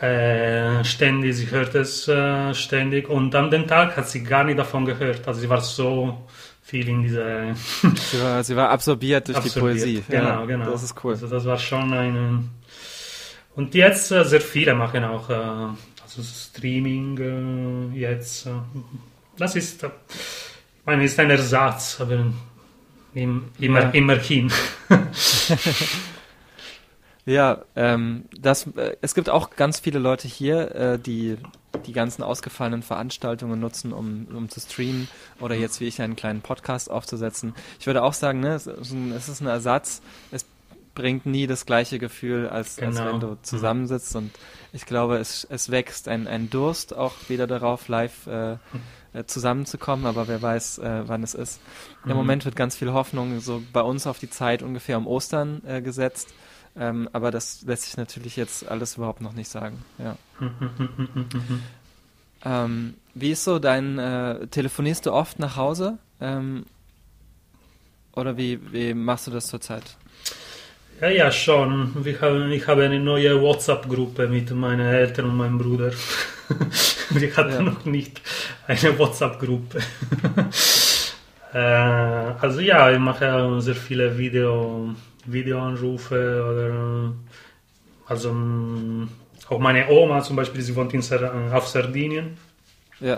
Äh, 0.00 0.84
ständig, 0.84 1.36
sie 1.36 1.50
hört 1.50 1.74
es 1.74 2.06
äh, 2.06 2.54
ständig 2.54 3.08
und 3.08 3.34
an 3.34 3.50
dem 3.50 3.66
Tag 3.66 3.96
hat 3.96 4.08
sie 4.08 4.22
gar 4.22 4.44
nicht 4.44 4.58
davon 4.58 4.84
gehört. 4.84 5.26
Also 5.26 5.40
sie 5.40 5.48
war 5.48 5.60
so 5.60 6.28
viel 6.68 6.88
in 6.88 7.02
dieser... 7.02 7.54
sie, 7.54 8.22
war, 8.22 8.44
sie 8.44 8.54
war 8.54 8.68
absorbiert 8.68 9.28
durch 9.28 9.38
absorbiert. 9.38 9.76
die 9.76 9.80
Poesie. 9.80 10.04
Genau, 10.08 10.28
ja, 10.28 10.44
genau. 10.44 10.70
Das 10.70 10.82
ist 10.82 10.94
cool. 11.02 11.12
Also 11.12 11.26
das 11.26 11.44
war 11.46 11.58
schon 11.58 11.92
eine... 11.92 12.44
Und 13.56 13.74
jetzt 13.74 14.12
äh, 14.12 14.24
sehr 14.24 14.40
viele 14.40 14.74
machen 14.74 15.02
auch 15.04 15.30
äh, 15.30 15.34
also 15.34 16.22
Streaming 16.22 17.92
äh, 17.94 17.98
jetzt. 17.98 18.48
das 19.36 19.56
ist, 19.56 19.82
ich 19.82 19.90
meine, 20.84 21.04
ist 21.04 21.18
ein 21.18 21.30
Ersatz, 21.30 22.00
aber 22.00 22.26
immer, 23.14 23.42
ja. 23.58 23.90
immerhin. 23.90 24.52
ja, 27.28 27.62
ähm, 27.76 28.24
das, 28.38 28.66
äh, 28.76 28.96
es 29.02 29.14
gibt 29.14 29.28
auch 29.28 29.50
ganz 29.50 29.80
viele 29.80 29.98
Leute 29.98 30.26
hier, 30.28 30.74
äh, 30.74 30.98
die 30.98 31.36
die 31.86 31.92
ganzen 31.92 32.22
ausgefallenen 32.22 32.82
Veranstaltungen 32.82 33.60
nutzen, 33.60 33.92
um, 33.92 34.26
um 34.34 34.48
zu 34.48 34.58
streamen 34.60 35.06
oder 35.38 35.54
jetzt 35.54 35.80
wie 35.80 35.86
ich 35.86 36.00
einen 36.00 36.16
kleinen 36.16 36.40
Podcast 36.40 36.90
aufzusetzen. 36.90 37.54
Ich 37.78 37.86
würde 37.86 38.02
auch 38.02 38.14
sagen, 38.14 38.40
ne, 38.40 38.54
es, 38.54 38.66
ist 38.66 38.92
ein, 38.92 39.12
es 39.12 39.28
ist 39.28 39.40
ein 39.40 39.46
Ersatz. 39.46 40.00
Es 40.30 40.46
bringt 40.94 41.26
nie 41.26 41.46
das 41.46 41.66
gleiche 41.66 41.98
Gefühl, 41.98 42.48
als, 42.48 42.76
genau. 42.76 42.88
als 42.88 43.12
wenn 43.12 43.20
du 43.20 43.38
zusammensitzt. 43.42 44.16
Und 44.16 44.32
ich 44.72 44.86
glaube, 44.86 45.18
es, 45.18 45.46
es 45.48 45.70
wächst 45.70 46.08
ein, 46.08 46.26
ein 46.26 46.50
Durst 46.50 46.96
auch 46.96 47.12
wieder 47.28 47.46
darauf, 47.46 47.86
live 47.88 48.26
äh, 48.26 48.56
äh, 49.12 49.24
zusammenzukommen, 49.26 50.06
aber 50.06 50.26
wer 50.26 50.42
weiß, 50.42 50.78
äh, 50.78 51.02
wann 51.06 51.22
es 51.22 51.34
ist. 51.34 51.60
Mhm. 52.04 52.10
Im 52.10 52.16
Moment 52.16 52.44
wird 52.44 52.56
ganz 52.56 52.76
viel 52.76 52.92
Hoffnung 52.92 53.40
so 53.40 53.62
bei 53.72 53.82
uns 53.82 54.06
auf 54.06 54.18
die 54.18 54.30
Zeit 54.30 54.62
ungefähr 54.62 54.98
um 54.98 55.06
Ostern 55.06 55.62
äh, 55.66 55.82
gesetzt. 55.82 56.34
Ähm, 56.78 57.08
aber 57.12 57.30
das 57.30 57.62
lässt 57.62 57.84
sich 57.84 57.96
natürlich 57.96 58.36
jetzt 58.36 58.68
alles 58.68 58.96
überhaupt 58.96 59.20
noch 59.20 59.32
nicht 59.32 59.48
sagen. 59.48 59.84
Ja. 59.98 60.16
ähm, 62.64 62.94
wie 63.14 63.32
ist 63.32 63.44
so 63.44 63.58
dein, 63.58 63.98
äh, 63.98 64.46
telefonierst 64.46 65.06
du 65.06 65.12
oft 65.12 65.38
nach 65.38 65.56
Hause? 65.56 65.98
Ähm, 66.20 66.66
oder 68.12 68.36
wie, 68.36 68.60
wie 68.72 68.94
machst 68.94 69.26
du 69.26 69.30
das 69.30 69.46
zurzeit? 69.46 69.96
Ja, 71.00 71.08
ja, 71.08 71.30
schon. 71.30 71.94
Ich 72.04 72.20
habe, 72.20 72.52
ich 72.52 72.66
habe 72.66 72.84
eine 72.84 72.98
neue 72.98 73.40
WhatsApp-Gruppe 73.40 74.26
mit 74.26 74.50
meinen 74.50 74.86
Eltern 74.86 75.26
und 75.26 75.36
meinem 75.36 75.58
Bruder. 75.58 75.92
Wir 77.10 77.36
hatten 77.36 77.52
ja. 77.52 77.62
noch 77.62 77.84
nicht 77.84 78.20
eine 78.66 78.98
WhatsApp-Gruppe. 78.98 79.78
äh, 81.54 81.58
also 81.58 82.60
ja, 82.60 82.90
ich 82.90 82.98
mache 82.98 83.60
sehr 83.60 83.76
viele 83.76 84.18
Video, 84.18 84.94
Videoanrufe 85.32 86.44
oder 86.44 87.12
also 88.06 88.34
auch 89.48 89.58
meine 89.58 89.88
Oma 89.88 90.22
zum 90.22 90.36
Beispiel, 90.36 90.62
sie 90.62 90.74
wohnt 90.76 90.94
in, 90.94 91.02
auf 91.52 91.68
Sardinien. 91.68 92.36
Ja. 93.00 93.16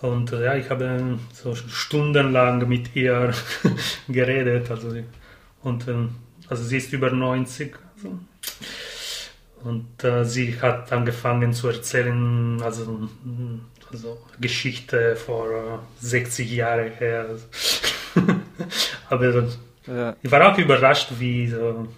Und 0.00 0.30
ja, 0.32 0.54
ich 0.56 0.68
habe 0.68 1.18
so 1.32 1.54
stundenlang 1.54 2.68
mit 2.68 2.94
ihr 2.94 3.32
geredet. 4.08 4.70
Also, 4.70 4.94
und 5.62 5.86
also 6.48 6.62
sie 6.62 6.76
ist 6.76 6.92
über 6.92 7.10
90. 7.10 7.74
Also. 7.96 8.18
Und 9.64 10.04
äh, 10.04 10.24
sie 10.24 10.60
hat 10.60 10.92
angefangen 10.92 11.54
zu 11.54 11.68
erzählen, 11.68 12.60
also, 12.62 13.08
also 13.90 14.18
Geschichte 14.38 15.16
vor 15.16 15.50
äh, 15.50 16.04
60 16.04 16.52
Jahren 16.52 16.92
her. 16.92 17.26
Aber 19.08 19.48
ja. 19.86 20.16
ich 20.22 20.30
war 20.30 20.52
auch 20.52 20.58
überrascht, 20.58 21.12
wie 21.18 21.48
so, 21.48 21.88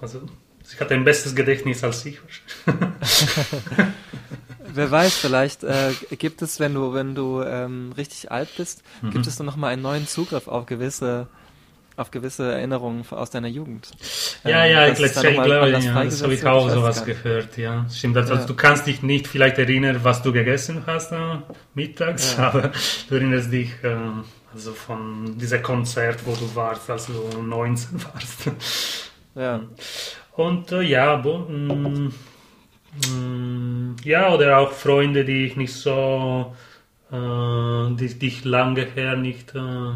also 0.00 0.22
sie 0.62 0.78
hat 0.78 0.90
ein 0.92 1.04
besseres 1.04 1.34
Gedächtnis 1.34 1.82
als 1.84 2.04
ich. 2.06 2.20
Wer 4.74 4.90
weiß, 4.90 5.14
vielleicht 5.14 5.62
äh, 5.62 5.92
gibt 6.18 6.42
es, 6.42 6.58
wenn 6.58 6.74
du, 6.74 6.94
wenn 6.94 7.14
du 7.14 7.42
ähm, 7.42 7.92
richtig 7.96 8.32
alt 8.32 8.48
bist, 8.56 8.82
mhm. 9.02 9.10
gibt 9.10 9.26
es 9.26 9.36
dann 9.36 9.46
nochmal 9.46 9.72
einen 9.72 9.82
neuen 9.82 10.08
Zugriff 10.08 10.48
auf 10.48 10.66
gewisse 10.66 11.28
auf 11.96 12.10
gewisse 12.10 12.52
Erinnerungen 12.52 13.04
aus 13.10 13.30
deiner 13.30 13.48
Jugend. 13.48 13.92
Ja, 14.42 14.64
ähm, 14.64 14.72
ja, 14.72 14.88
ich 14.88 14.96
glaube, 14.96 15.48
ja, 15.48 16.04
das 16.04 16.22
habe 16.22 16.34
ich 16.34 16.44
auch 16.44 16.68
sowas 16.68 17.04
gehört, 17.04 17.56
ja. 17.56 17.86
Stimmt, 17.88 18.16
also 18.16 18.34
ja. 18.34 18.44
du 18.44 18.54
kannst 18.54 18.86
dich 18.86 19.02
nicht 19.02 19.28
vielleicht 19.28 19.58
erinnern, 19.58 20.00
was 20.02 20.22
du 20.22 20.32
gegessen 20.32 20.82
hast 20.86 21.12
äh, 21.12 21.36
mittags, 21.74 22.36
ja. 22.36 22.48
aber 22.48 22.72
du 23.08 23.14
erinnerst 23.14 23.52
dich 23.52 23.70
äh, 23.82 23.96
also 24.54 24.72
von 24.72 25.36
diesem 25.36 25.62
Konzert, 25.62 26.24
wo 26.24 26.32
du 26.34 26.54
warst, 26.54 26.88
als 26.88 27.06
du 27.06 27.42
19 27.42 28.04
warst. 28.14 28.50
Ja. 29.34 29.60
Und 30.36 30.70
äh, 30.72 30.82
ja, 30.82 31.16
mm, 31.16 32.12
mm, 33.10 33.96
ja, 34.04 34.32
oder 34.32 34.58
auch 34.58 34.70
Freunde, 34.70 35.24
die 35.24 35.46
ich 35.46 35.56
nicht 35.56 35.72
so, 35.72 36.54
äh, 37.10 37.94
die, 37.96 38.18
die 38.18 38.28
ich 38.28 38.44
lange 38.44 38.84
her 38.84 39.16
nicht 39.16 39.54
äh, 39.54 39.94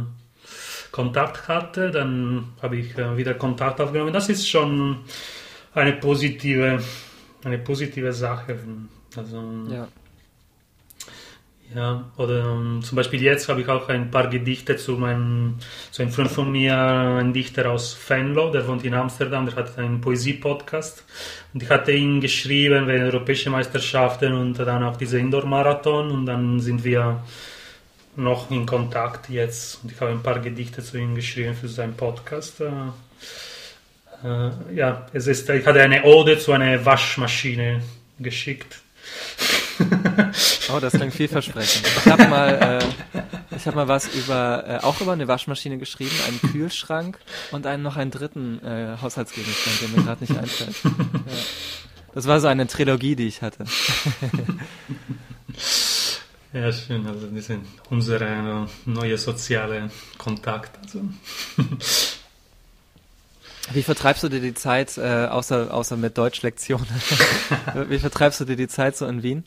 Kontakt 0.91 1.47
hatte, 1.47 1.93
dann 1.93 2.49
habe 2.61 2.79
ich 2.79 2.99
äh, 2.99 3.17
wieder 3.17 3.35
Kontakt 3.35 3.81
aufgenommen. 3.81 4.13
Das 4.13 4.29
ist 4.29 4.49
schon 4.49 4.99
eine 5.75 5.93
positive, 5.93 6.83
eine 7.45 7.59
positive 7.59 8.13
Sache. 8.13 8.59
Also, 9.17 9.41
ja. 9.71 9.87
Ja, 11.75 12.11
oder 12.17 12.53
um, 12.53 12.77
ähm, 12.77 12.83
zum 12.83 12.97
Beispiel 12.97 13.23
jetzt 13.23 13.49
habe 13.49 13.61
ich 13.61 13.69
auch 13.69 13.91
ein 13.91 14.11
paar 14.11 14.29
Gedichte 14.29 14.77
zu 14.77 14.93
meinem, 14.93 15.59
zu 15.91 16.01
einem 16.01 16.11
Freund 16.13 16.31
von 16.31 16.51
mir, 16.51 16.75
ein 16.75 17.35
Dichter 17.35 17.71
aus 17.71 17.97
Venlo, 18.09 18.51
der 18.51 18.67
wohnt 18.67 18.85
in 18.85 18.95
Amsterdam, 18.95 19.45
der 19.45 19.57
hat 19.57 19.77
einen 19.79 20.01
Poesie-Podcast 20.01 21.05
und 21.53 21.63
ich 21.63 21.69
hatte 21.69 21.93
ihn 21.93 22.23
geschrieben 22.23 22.87
wegen 22.87 23.05
europäischen 23.05 23.53
Meisterschaften 23.53 24.33
und 24.33 24.59
dann 24.59 24.83
auch 24.83 24.97
diese 24.97 25.19
Indoor-Marathon 25.19 26.11
und 26.11 26.25
dann 26.25 26.59
sind 26.59 26.85
wir 26.85 27.23
noch 28.17 28.51
in 28.51 28.65
Kontakt 28.65 29.29
jetzt 29.29 29.81
und 29.83 29.93
ich 29.93 30.01
habe 30.01 30.13
ein 30.13 30.23
paar 30.23 30.39
Gedichte 30.39 30.83
zu 30.83 30.97
ihm 30.97 31.15
geschrieben 31.15 31.55
für 31.55 31.69
seinen 31.69 31.95
Podcast. 31.95 32.63
Äh, 32.63 34.51
ja, 34.75 35.07
es 35.13 35.27
ist, 35.27 35.51
ich 35.51 35.67
hatte 35.67 35.83
eine 35.83 36.03
Ode 36.05 36.39
zu 36.39 36.53
einer 36.53 36.83
Waschmaschine 36.85 37.83
geschickt. 38.19 38.81
oh, 40.75 40.81
das 40.81 40.93
klingt 40.93 41.15
vielversprechend. 41.15 41.87
Ich 41.87 42.07
habe 42.11 42.29
mal, 42.29 42.83
äh, 43.15 43.25
ich 43.57 43.67
habe 43.67 43.77
mal 43.77 43.89
was 43.89 44.09
über, 44.15 44.65
äh, 44.67 44.85
auch 44.85 45.01
über 45.01 45.13
eine 45.13 45.29
Waschmaschine 45.29 45.79
geschrieben, 45.79 46.15
einen 46.27 46.41
Kühlschrank 46.53 47.19
und 47.51 47.67
einen 47.67 47.83
noch 47.83 47.97
einen 47.97 48.11
dritten 48.11 48.65
äh, 48.65 48.97
Haushaltsgegenstand, 49.01 49.83
der 49.83 49.89
mir 49.89 50.05
gerade 50.05 50.25
nicht 50.25 50.39
einfällt. 50.39 50.77
Ja. 50.85 50.91
Das 52.15 52.27
war 52.27 52.41
so 52.41 52.49
eine 52.49 52.67
Trilogie, 52.67 53.15
die 53.17 53.27
ich 53.29 53.43
hatte. 53.43 53.65
Ja, 56.53 56.73
schön. 56.73 57.07
Also 57.07 57.27
das 57.27 57.47
sind 57.47 57.67
unsere 57.91 58.67
neue 58.87 59.19
soziale 59.19 59.91
Kontakt. 60.17 60.79
Also. 60.83 61.03
Wie 63.73 63.83
vertreibst 63.83 64.23
du 64.23 64.29
dir 64.29 64.41
die 64.41 64.55
Zeit, 64.55 64.97
äh, 64.99 65.27
außer, 65.27 65.73
außer 65.73 65.97
mit 65.97 66.17
Deutschlektionen? 66.17 66.87
Wie 67.89 67.99
vertreibst 67.99 68.41
du 68.41 68.45
dir 68.45 68.57
die 68.57 68.69
Zeit 68.69 68.97
so 68.97 69.07
in 69.07 69.23
Wien? 69.23 69.45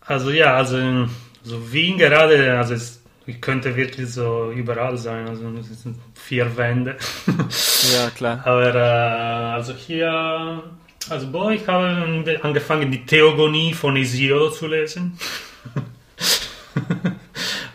Also 0.00 0.30
ja, 0.30 0.56
also 0.56 0.78
in 0.78 1.10
so 1.42 1.72
Wien 1.72 1.98
gerade, 1.98 2.58
also 2.58 2.74
es, 2.74 3.00
ich 3.26 3.40
könnte 3.40 3.74
wirklich 3.76 4.12
so 4.12 4.50
überall 4.50 4.96
sein, 4.96 5.28
also 5.28 5.44
es 5.58 5.82
sind 5.82 5.96
vier 6.14 6.56
Wände. 6.56 6.96
ja, 7.92 8.10
klar. 8.10 8.42
Aber 8.44 8.74
äh, 8.74 9.54
also 9.54 9.72
hier, 9.72 10.62
also 11.08 11.30
boah, 11.30 11.52
ich 11.52 11.66
habe 11.66 12.40
angefangen 12.42 12.90
die 12.90 13.04
Theogonie 13.04 13.72
von 13.72 13.96
Isidoro 13.96 14.50
zu 14.50 14.66
lesen. 14.66 15.18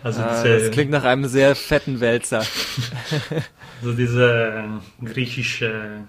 Also 0.03 0.22
ah, 0.22 0.43
diese, 0.43 0.60
das 0.60 0.72
klingt 0.72 0.91
nach 0.91 1.03
einem 1.03 1.27
sehr 1.27 1.55
fetten 1.55 2.00
Wälzer. 2.00 2.39
also 3.81 3.93
diese 3.93 4.63
griechische 5.03 6.05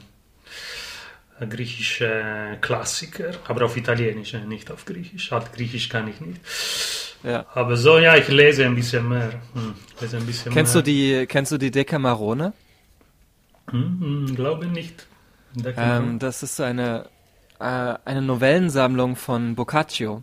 griechische 1.48 2.58
Klassiker, 2.60 3.32
aber 3.48 3.64
auf 3.64 3.76
Italienisch, 3.76 4.32
nicht 4.32 4.70
auf 4.70 4.84
Griechisch. 4.84 5.32
Alt 5.32 5.52
Griechisch 5.52 5.88
kann 5.88 6.08
ich 6.08 6.20
nicht. 6.20 6.40
Ja. 7.22 7.46
Aber 7.54 7.76
so, 7.76 7.98
ja, 7.98 8.16
ich 8.16 8.28
lese 8.28 8.64
ein 8.64 8.74
bisschen 8.74 9.08
mehr. 9.08 9.32
Hm, 9.54 9.74
lese 10.00 10.16
ein 10.16 10.26
bisschen 10.26 10.52
kennst 10.52 10.74
mehr. 10.74 10.82
du 10.82 10.90
die, 10.90 11.26
kennst 11.26 11.52
du 11.52 11.58
die 11.58 11.70
Decamerone? 11.70 12.52
Hm, 13.70 14.26
hm, 14.28 14.34
glaube 14.34 14.66
nicht. 14.66 15.06
Ähm, 15.76 16.18
das 16.18 16.42
ist 16.42 16.60
eine, 16.60 17.06
äh, 17.60 17.94
eine 18.04 18.22
Novellensammlung 18.22 19.16
von 19.16 19.54
Boccaccio. 19.54 20.22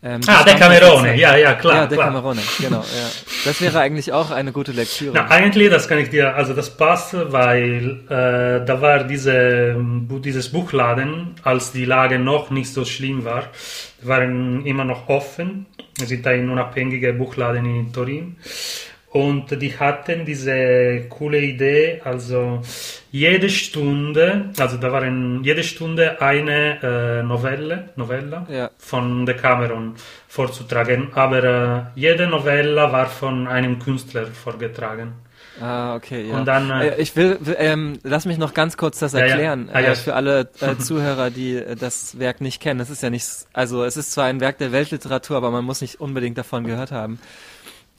Ähm, 0.00 0.20
ah, 0.28 0.44
Decamerone, 0.44 1.16
ja, 1.16 1.36
ja, 1.36 1.54
klar. 1.54 1.74
Ja, 1.74 1.86
Decamerone, 1.86 2.40
genau. 2.60 2.80
Ja. 2.80 3.10
Das 3.44 3.60
wäre 3.60 3.80
eigentlich 3.80 4.12
auch 4.12 4.30
eine 4.30 4.52
gute 4.52 4.70
Lektüre. 4.70 5.12
Na, 5.12 5.28
eigentlich, 5.28 5.70
das 5.70 5.88
kann 5.88 5.98
ich 5.98 6.08
dir, 6.08 6.36
also 6.36 6.54
das 6.54 6.70
passt, 6.70 7.16
weil 7.32 8.02
äh, 8.08 8.64
da 8.64 8.80
war 8.80 9.02
diese, 9.02 9.76
dieses 10.24 10.52
Buchladen, 10.52 11.34
als 11.42 11.72
die 11.72 11.84
Lage 11.84 12.20
noch 12.20 12.50
nicht 12.50 12.72
so 12.72 12.84
schlimm 12.84 13.24
war, 13.24 13.48
waren 14.02 14.64
immer 14.64 14.84
noch 14.84 15.08
offen. 15.08 15.66
Wir 15.96 16.06
sind 16.06 16.24
ein 16.28 16.48
unabhängiger 16.48 17.12
Buchladen 17.12 17.66
in 17.66 17.92
Turin. 17.92 18.36
Und 19.10 19.60
die 19.60 19.76
hatten 19.76 20.24
diese 20.24 21.06
coole 21.08 21.40
Idee, 21.40 22.00
also 22.04 22.62
jede 23.10 23.48
Stunde, 23.48 24.50
also 24.58 24.76
da 24.76 24.92
waren 24.92 25.42
jede 25.42 25.62
Stunde 25.62 26.20
eine 26.20 26.82
äh, 26.82 27.22
Novelle, 27.22 27.90
Novella 27.96 28.46
ja. 28.50 28.70
von 28.78 29.24
Decameron 29.24 29.94
vorzutragen, 30.28 31.08
aber 31.14 31.44
äh, 31.44 31.80
jede 31.94 32.26
Novella 32.26 32.92
war 32.92 33.06
von 33.06 33.46
einem 33.46 33.78
Künstler 33.78 34.26
vorgetragen. 34.26 35.14
Ah, 35.60 35.96
okay, 35.96 36.28
ja. 36.28 36.36
Und 36.36 36.44
dann, 36.44 36.70
äh, 36.70 36.88
äh 36.88 37.02
ich 37.02 37.16
will, 37.16 37.38
ähm, 37.56 37.98
lass 38.04 38.26
mich 38.26 38.38
noch 38.38 38.54
ganz 38.54 38.76
kurz 38.76 38.98
das 38.98 39.14
erklären, 39.14 39.68
ja, 39.72 39.80
ja. 39.80 39.88
Ah, 39.88 39.92
äh, 39.92 39.96
für 39.96 40.14
alle 40.14 40.48
äh, 40.60 40.76
Zuhörer, 40.78 41.30
die 41.30 41.60
das 41.78 42.18
Werk 42.18 42.40
nicht 42.40 42.60
kennen. 42.60 42.80
Es 42.80 42.90
ist 42.90 43.02
ja 43.02 43.10
nicht, 43.10 43.26
also 43.52 43.84
es 43.84 43.96
ist 43.96 44.12
zwar 44.12 44.26
ein 44.26 44.40
Werk 44.40 44.58
der 44.58 44.70
Weltliteratur, 44.70 45.36
aber 45.36 45.50
man 45.50 45.64
muss 45.64 45.80
nicht 45.80 46.00
unbedingt 46.00 46.38
davon 46.38 46.64
gehört 46.64 46.92
haben. 46.92 47.18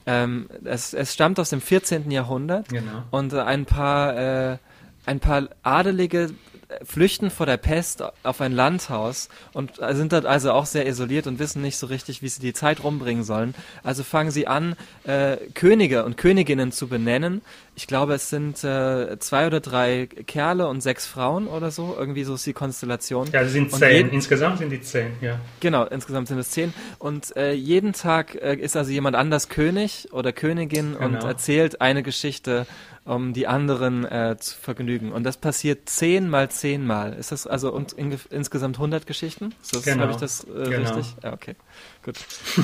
Ähm, 0.06 0.48
es, 0.64 0.94
es 0.94 1.12
stammt 1.12 1.38
aus 1.38 1.50
dem 1.50 1.60
14. 1.60 2.10
Jahrhundert 2.10 2.70
genau. 2.70 3.02
und 3.10 3.34
ein 3.34 3.66
paar 3.66 4.58
ein 5.06 5.20
paar 5.20 5.48
Adelige 5.62 6.30
flüchten 6.84 7.30
vor 7.30 7.46
der 7.46 7.56
Pest 7.56 8.02
auf 8.22 8.40
ein 8.40 8.52
Landhaus 8.52 9.28
und 9.52 9.72
sind 9.90 10.12
dort 10.12 10.26
also 10.26 10.52
auch 10.52 10.66
sehr 10.66 10.86
isoliert 10.86 11.26
und 11.26 11.38
wissen 11.38 11.62
nicht 11.62 11.76
so 11.76 11.86
richtig, 11.86 12.22
wie 12.22 12.28
sie 12.28 12.40
die 12.40 12.52
Zeit 12.52 12.82
rumbringen 12.84 13.24
sollen. 13.24 13.54
Also 13.82 14.04
fangen 14.04 14.30
sie 14.30 14.46
an, 14.46 14.76
äh, 15.04 15.36
Könige 15.54 16.04
und 16.04 16.16
Königinnen 16.16 16.72
zu 16.72 16.88
benennen. 16.88 17.42
Ich 17.74 17.86
glaube, 17.86 18.14
es 18.14 18.28
sind 18.28 18.62
äh, 18.62 19.18
zwei 19.20 19.46
oder 19.46 19.60
drei 19.60 20.06
Kerle 20.06 20.68
und 20.68 20.80
sechs 20.82 21.06
Frauen 21.06 21.46
oder 21.46 21.70
so. 21.70 21.96
Irgendwie 21.98 22.24
so 22.24 22.34
ist 22.34 22.46
die 22.46 22.52
Konstellation. 22.52 23.28
Ja, 23.32 23.42
es 23.42 23.52
sind 23.52 23.72
zehn. 23.72 24.10
Insgesamt 24.10 24.58
sind 24.58 24.70
die 24.70 24.80
zehn, 24.80 25.12
ja. 25.20 25.40
Genau, 25.60 25.84
insgesamt 25.86 26.28
sind 26.28 26.38
es 26.38 26.50
zehn. 26.50 26.74
Und 26.98 27.34
äh, 27.36 27.52
jeden 27.52 27.92
Tag 27.92 28.34
äh, 28.34 28.54
ist 28.54 28.76
also 28.76 28.90
jemand 28.90 29.16
anders 29.16 29.48
König 29.48 30.08
oder 30.12 30.32
Königin 30.32 30.92
genau. 30.92 31.04
und 31.06 31.14
erzählt 31.24 31.80
eine 31.80 32.02
Geschichte 32.02 32.66
um 33.10 33.32
die 33.32 33.48
anderen 33.48 34.04
äh, 34.04 34.36
zu 34.38 34.56
vergnügen. 34.56 35.10
Und 35.10 35.24
das 35.24 35.36
passiert 35.36 35.88
zehn 35.88 36.30
mal 36.30 36.48
zehn 36.48 36.86
Mal. 36.86 37.12
Ist 37.14 37.32
das 37.32 37.44
also 37.44 37.72
und 37.72 37.92
in, 37.92 38.16
insgesamt 38.30 38.76
100 38.76 39.04
Geschichten? 39.04 39.52
Ist 39.60 39.74
das, 39.74 39.82
genau. 39.82 40.02
Habe 40.02 40.12
ich 40.12 40.18
das 40.18 40.44
äh, 40.44 40.70
genau. 40.70 40.94
richtig? 40.94 41.16
Ja, 41.22 41.32
okay. 41.32 41.56
Gut. 42.02 42.16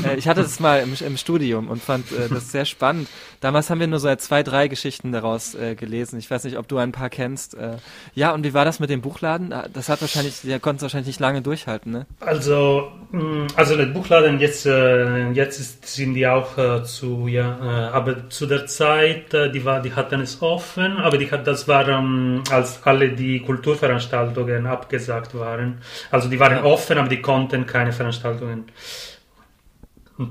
Äh, 0.05 0.17
ich 0.17 0.29
hatte 0.29 0.43
das 0.43 0.61
mal 0.61 0.81
im, 0.81 0.95
im 0.99 1.17
Studium 1.19 1.69
und 1.69 1.83
fand 1.83 2.11
äh, 2.11 2.29
das 2.31 2.53
sehr 2.53 2.65
spannend. 2.65 3.09
Damals 3.41 3.69
haben 3.69 3.81
wir 3.81 3.87
nur 3.87 3.99
so 3.99 4.15
zwei, 4.17 4.43
drei 4.43 4.69
Geschichten 4.69 5.13
daraus 5.13 5.55
äh, 5.55 5.75
gelesen. 5.75 6.19
Ich 6.19 6.31
weiß 6.31 6.45
nicht, 6.45 6.57
ob 6.57 6.69
du 6.69 6.79
ein 6.79 6.93
paar 6.93 7.11
kennst. 7.11 7.55
Äh, 7.55 7.77
ja, 8.15 8.33
und 8.33 8.45
wie 8.45 8.55
war 8.55 8.65
das 8.65 8.81
mit 8.81 8.89
dem 8.89 9.03
Buchladen? 9.03 9.53
Ah, 9.53 9.69
das 9.71 9.91
hat 9.91 10.01
wahrscheinlich, 10.01 10.41
der 10.43 10.59
konnte 10.59 10.77
es 10.77 10.83
wahrscheinlich 10.83 11.09
nicht 11.09 11.21
lange 11.21 11.43
durchhalten, 11.43 11.93
ne? 11.93 12.07
Also, 12.21 12.91
mm, 13.13 13.49
also 13.57 13.77
der 13.77 13.87
Buchladen 13.87 14.41
jetzt, 14.41 14.65
äh, 14.65 15.31
jetzt 15.33 15.61
ist, 15.61 15.87
sind 15.87 16.15
die 16.15 16.27
auch 16.27 16.57
äh, 16.57 16.83
zu, 16.85 17.29
ja, 17.29 17.91
aber 17.93 18.31
zu 18.31 18.47
der 18.47 18.67
Zeit, 18.67 19.33
die 19.33 19.65
war, 19.65 19.83
die 19.83 19.93
hatten 19.93 20.21
es 20.21 20.41
offen, 20.41 20.97
aber 20.97 21.19
die 21.19 21.31
hat, 21.31 21.47
das 21.47 21.69
war, 21.69 21.89
ähm, 21.89 22.43
als 22.51 22.81
alle 22.85 23.11
die 23.11 23.41
Kulturveranstaltungen 23.41 24.67
abgesagt 24.67 25.35
waren. 25.35 25.79
Also 26.11 26.29
die 26.29 26.41
waren 26.41 26.53
ja. 26.53 26.65
offen, 26.65 26.99
aber 26.99 27.09
die 27.09 27.21
konnten 27.21 27.67
keine 27.67 27.93
Veranstaltungen 27.93 28.67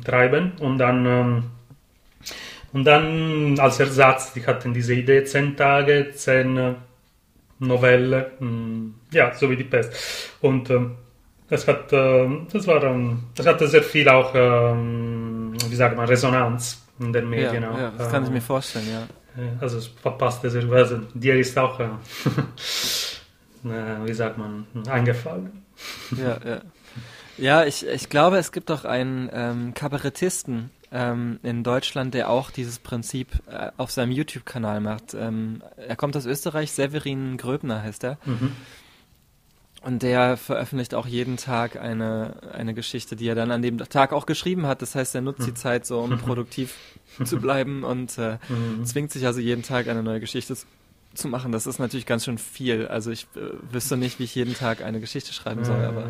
treiben 0.04 0.54
und 0.60 0.78
dann 0.78 1.06
ähm, 1.06 1.44
und 2.76 2.84
dann 2.84 3.58
als 3.58 3.80
Ersatz, 3.80 4.34
die 4.34 4.46
hatten 4.46 4.74
diese 4.74 4.96
Idee, 4.96 5.24
zehn 5.24 5.56
Tage, 5.56 6.12
zehn 6.14 6.58
äh, 6.58 6.74
Novelle, 7.60 8.32
hm, 8.40 8.96
ja, 9.12 9.34
so 9.34 9.50
wie 9.50 9.56
die 9.56 9.64
Pest. 9.64 9.94
Und 10.42 10.70
äh, 10.70 10.82
das 11.48 11.66
hat, 11.70 11.94
äh, 11.94 12.28
das 12.52 12.68
war, 12.68 12.84
ähm, 12.84 13.28
das 13.34 13.46
hatte 13.46 13.68
sehr 13.70 13.82
viel 13.82 14.10
auch, 14.10 14.34
ähm, 14.36 15.54
wie 15.70 15.76
sagt 15.76 15.96
man, 15.96 16.06
Resonanz 16.06 16.86
in 17.00 17.14
den 17.14 17.30
Medien. 17.30 17.64
Ja, 17.64 17.80
ja 17.80 17.92
das 17.98 18.12
kann 18.12 18.26
ich 18.26 18.30
mir 18.30 18.42
vorstellen, 18.42 18.88
ja. 18.92 19.08
Also 19.62 19.78
es 19.78 19.88
passte 19.90 20.50
sehr, 20.50 20.70
also 20.70 21.00
dir 21.14 21.36
ist 21.36 21.58
auch, 21.58 21.80
äh, 21.80 21.88
wie 23.64 24.14
sagt 24.14 24.38
man, 24.38 24.66
eingefallen. 24.90 25.64
Ja, 26.18 26.38
ja. 26.46 26.62
Ja, 27.38 27.66
ich, 27.66 27.86
ich 27.86 28.10
glaube, 28.10 28.38
es 28.38 28.52
gibt 28.52 28.72
auch 28.72 28.86
einen 28.86 29.30
ähm, 29.34 29.74
Kabarettisten 29.74 30.70
ähm, 30.92 31.40
in 31.44 31.64
Deutschland, 31.64 32.14
der 32.14 32.30
auch 32.30 32.52
dieses 32.52 32.80
Prinzip 32.80 33.28
äh, 33.48 33.72
auf 33.78 33.92
seinem 33.92 34.12
YouTube-Kanal 34.12 34.80
macht. 34.80 35.14
Ähm, 35.14 35.62
er 35.76 35.96
kommt 35.96 36.16
aus 36.16 36.26
Österreich, 36.26 36.72
Severin 36.72 37.38
Gröbner 37.38 37.84
heißt 37.84 38.04
er. 38.06 38.18
Mhm. 38.26 38.52
Und 39.82 40.02
der 40.02 40.36
veröffentlicht 40.38 40.96
auch 40.96 41.06
jeden 41.06 41.38
Tag 41.38 41.76
eine, 41.76 42.38
eine 42.54 42.74
Geschichte, 42.74 43.16
die 43.16 43.28
er 43.28 43.36
dann 43.36 43.52
an 43.52 43.62
dem 43.62 43.78
Tag 43.78 44.14
auch 44.14 44.26
geschrieben 44.26 44.66
hat. 44.66 44.82
Das 44.82 44.96
heißt, 44.96 45.14
er 45.14 45.22
nutzt 45.22 45.46
die 45.46 45.52
mhm. 45.52 45.58
Zeit 45.58 45.86
so, 45.86 46.00
um 46.00 46.18
produktiv 46.18 46.76
zu 47.24 47.38
bleiben 47.38 47.84
und 47.84 48.18
äh, 48.18 48.40
mhm. 48.50 48.84
zwingt 48.86 49.12
sich 49.12 49.28
also 49.28 49.40
jeden 49.40 49.62
Tag 49.62 49.88
eine 49.88 50.02
neue 50.02 50.20
Geschichte 50.20 50.56
zu 51.14 51.28
machen. 51.28 51.52
Das 51.52 51.68
ist 51.68 51.78
natürlich 51.78 52.08
ganz 52.08 52.26
schön 52.26 52.38
viel. 52.40 52.88
Also 52.88 53.12
ich 53.12 53.28
äh, 53.36 53.52
wüsste 53.72 53.96
nicht, 53.96 54.18
wie 54.18 54.24
ich 54.24 54.34
jeden 54.34 54.56
Tag 54.56 54.82
eine 54.82 55.00
Geschichte 55.00 55.34
schreiben 55.34 55.66
soll, 55.66 55.84
aber 55.84 56.02
ja. 56.02 56.10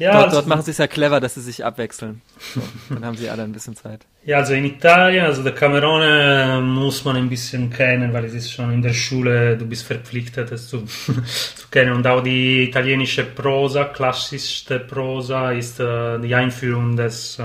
Ja, 0.00 0.20
dort, 0.22 0.32
dort 0.32 0.46
machen 0.46 0.62
sie 0.62 0.70
es 0.70 0.78
ja 0.78 0.86
clever, 0.86 1.20
dass 1.20 1.34
sie 1.34 1.42
sich 1.42 1.64
abwechseln. 1.64 2.22
So, 2.40 2.62
dann 2.88 3.04
haben 3.04 3.16
sie 3.16 3.28
alle 3.28 3.42
ein 3.42 3.52
bisschen 3.52 3.76
Zeit. 3.76 4.06
Ja, 4.24 4.38
also 4.38 4.52
in 4.52 4.66
Italien, 4.66 5.24
also 5.24 5.42
der 5.42 5.54
Camerone 5.54 6.60
muss 6.62 7.04
man 7.04 7.16
ein 7.16 7.28
bisschen 7.28 7.70
kennen, 7.70 8.12
weil 8.12 8.26
es 8.26 8.34
ist 8.34 8.52
schon 8.52 8.72
in 8.72 8.82
der 8.82 8.92
Schule, 8.92 9.56
du 9.56 9.66
bist 9.66 9.84
verpflichtet, 9.86 10.52
es 10.52 10.68
zu, 10.68 10.84
zu 10.84 11.68
kennen. 11.70 11.92
Und 11.92 12.06
auch 12.06 12.22
die 12.22 12.64
italienische 12.64 13.24
Prosa, 13.24 13.84
klassischste 13.84 14.80
Prosa, 14.80 15.52
ist 15.52 15.80
äh, 15.80 16.18
die 16.18 16.34
Einführung 16.34 16.96
des, 16.96 17.38
äh, 17.38 17.44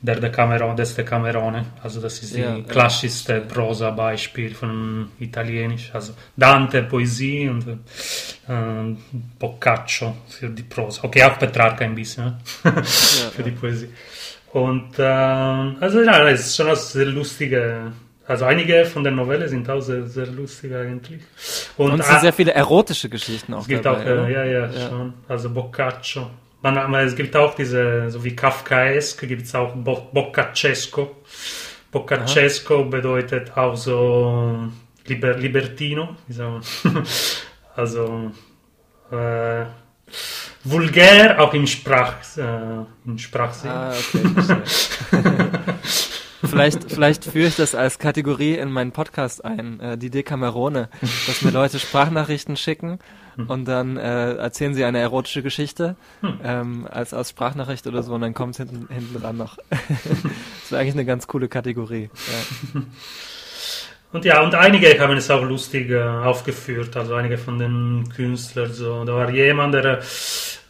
der 0.00 0.18
Decamerone, 0.18 0.74
des 0.74 0.96
Decamerone. 0.96 1.64
Also 1.82 2.00
das 2.00 2.20
ist 2.22 2.36
ja, 2.36 2.56
die 2.56 2.64
klassischste 2.64 3.34
ja. 3.34 3.40
Prosa-Beispiel 3.40 4.52
von 4.52 5.10
Italienisch. 5.20 5.90
Also 5.92 6.14
Dante, 6.36 6.82
Poesie 6.82 7.48
und 7.48 7.68
äh, 7.68 8.96
Boccaccio 9.38 10.16
für 10.28 10.48
die 10.50 10.64
Prosa. 10.64 11.04
Okay, 11.04 11.22
auch 11.22 11.38
Petrarca 11.38 11.84
ein 11.84 11.94
bisschen 11.94 12.34
ja, 12.64 12.82
für 12.82 13.42
die 13.44 13.52
Poesie. 13.52 13.90
Und 14.54 14.98
äh, 14.98 15.02
also 15.02 16.00
ja, 16.02 16.28
es 16.28 16.46
ist 16.46 16.56
schon 16.56 16.68
eine 16.68 16.76
sehr 16.76 17.06
lustige 17.06 17.92
also 18.26 18.46
einige 18.46 18.86
von 18.86 19.04
den 19.04 19.16
Novellen 19.16 19.48
sind 19.48 19.68
auch 19.68 19.80
sehr, 19.80 20.06
sehr 20.06 20.26
lustig 20.28 20.74
eigentlich. 20.74 21.22
Und, 21.76 21.92
und 21.92 22.00
es 22.00 22.06
sind 22.06 22.20
sehr 22.20 22.32
viele 22.32 22.52
erotische 22.52 23.10
Geschichten 23.10 23.52
auch 23.52 23.60
es 23.60 23.68
gibt 23.68 23.84
dabei, 23.84 24.00
auch, 24.00 24.26
äh, 24.26 24.32
ja, 24.32 24.44
ja, 24.44 24.66
ja, 24.66 24.88
schon. 24.88 25.12
Also 25.28 25.50
Boccaccio. 25.50 26.30
Man, 26.62 26.94
es 26.94 27.14
gibt 27.14 27.36
auch 27.36 27.54
diese, 27.54 28.10
so 28.10 28.24
wie 28.24 28.34
Kafkaesk, 28.34 29.28
gibt 29.28 29.42
es 29.42 29.54
auch 29.54 29.74
Bo 29.74 30.08
Boccacesco. 30.10 31.16
Boccacesco 31.90 32.80
Aha. 32.80 32.82
bedeutet 32.84 33.54
auch 33.54 33.76
so 33.76 34.70
Liber 35.06 35.36
Libertino, 35.36 36.16
also, 37.76 38.30
äh, 39.12 39.64
vulgär 40.64 41.40
auch 41.40 41.52
im 41.54 41.66
Sprach, 41.66 42.14
äh, 42.36 42.84
im 43.06 43.18
Sprachsinn. 43.18 43.70
Ah, 43.70 43.92
okay. 43.92 44.56
vielleicht, 46.42 46.90
vielleicht 46.90 47.24
führe 47.24 47.48
ich 47.48 47.56
das 47.56 47.74
als 47.74 47.98
Kategorie 47.98 48.54
in 48.54 48.70
meinen 48.70 48.92
Podcast 48.92 49.44
ein, 49.44 49.80
äh, 49.80 49.98
die 49.98 50.10
Decamerone, 50.10 50.88
dass 51.26 51.42
mir 51.42 51.50
Leute 51.50 51.78
Sprachnachrichten 51.78 52.56
schicken 52.56 52.98
hm. 53.36 53.50
und 53.50 53.66
dann 53.66 53.96
äh, 53.96 54.34
erzählen 54.34 54.74
sie 54.74 54.84
eine 54.84 54.98
erotische 54.98 55.42
Geschichte 55.42 55.96
hm. 56.20 56.40
ähm, 56.42 56.88
als, 56.90 57.12
als 57.12 57.30
Sprachnachricht 57.30 57.86
oder 57.86 58.02
so 58.02 58.14
und 58.14 58.22
dann 58.22 58.34
kommt 58.34 58.52
es 58.52 58.56
hinten, 58.58 58.92
hinten 58.92 59.20
dran 59.20 59.36
noch. 59.36 59.58
das 59.70 60.70
wäre 60.70 60.80
eigentlich 60.80 60.94
eine 60.94 61.04
ganz 61.04 61.26
coole 61.26 61.48
Kategorie. 61.48 62.10
Ja. 62.74 62.80
Und 64.14 64.24
ja, 64.24 64.42
und 64.42 64.54
einige 64.54 64.96
haben 65.00 65.16
es 65.16 65.28
auch 65.28 65.42
lustig 65.42 65.90
äh, 65.90 66.00
aufgeführt, 66.00 66.96
also 66.96 67.16
einige 67.16 67.36
von 67.36 67.58
den 67.58 68.08
Künstlern. 68.14 68.72
So. 68.72 69.04
Da 69.04 69.12
war 69.12 69.28
jemand, 69.30 69.74
der 69.74 70.02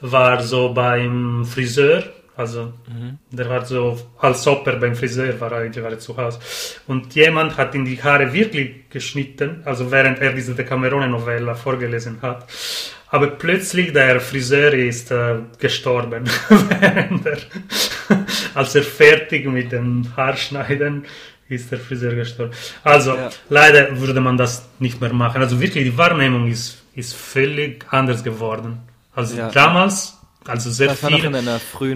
war 0.00 0.42
so 0.42 0.72
beim 0.72 1.44
Friseur, 1.44 2.04
also 2.38 2.72
mhm. 2.88 3.18
der 3.30 3.46
war 3.50 3.66
so, 3.66 4.00
als 4.18 4.46
ob 4.46 4.66
er 4.66 4.76
beim 4.76 4.96
Friseur 4.96 5.38
war, 5.38 5.52
eigentlich 5.52 5.84
war 5.84 5.90
er 5.90 5.98
zu 5.98 6.16
Hause. 6.16 6.38
Und 6.86 7.14
jemand 7.14 7.58
hat 7.58 7.74
ihm 7.74 7.84
die 7.84 8.02
Haare 8.02 8.32
wirklich 8.32 8.88
geschnitten, 8.88 9.60
also 9.66 9.90
während 9.90 10.20
er 10.20 10.32
diese 10.32 10.54
Decamerone-Novella 10.54 11.54
vorgelesen 11.54 12.22
hat. 12.22 12.46
Aber 13.08 13.26
plötzlich 13.26 13.92
der 13.92 14.20
Friseur 14.22 14.72
ist 14.72 15.10
äh, 15.10 15.36
gestorben, 15.58 16.24
während 16.80 17.26
er, 17.26 17.38
als 18.54 18.74
er 18.74 18.82
fertig 18.84 19.44
mit 19.46 19.70
dem 19.70 20.16
Haarschneiden 20.16 21.04
ist 21.48 21.70
der 21.70 21.78
Friseur 21.78 22.14
gestorben. 22.14 22.52
Also 22.82 23.14
ja. 23.14 23.30
leider 23.48 24.00
würde 24.00 24.20
man 24.20 24.36
das 24.36 24.66
nicht 24.78 25.00
mehr 25.00 25.12
machen. 25.12 25.42
Also 25.42 25.60
wirklich, 25.60 25.84
die 25.84 25.98
Wahrnehmung 25.98 26.48
ist, 26.48 26.82
ist 26.94 27.14
völlig 27.14 27.84
anders 27.90 28.24
geworden. 28.24 28.78
Also 29.14 29.36
ja. 29.36 29.50
damals, 29.50 30.18
also 30.46 30.70
sehr 30.70 30.90
viele, 30.90 31.32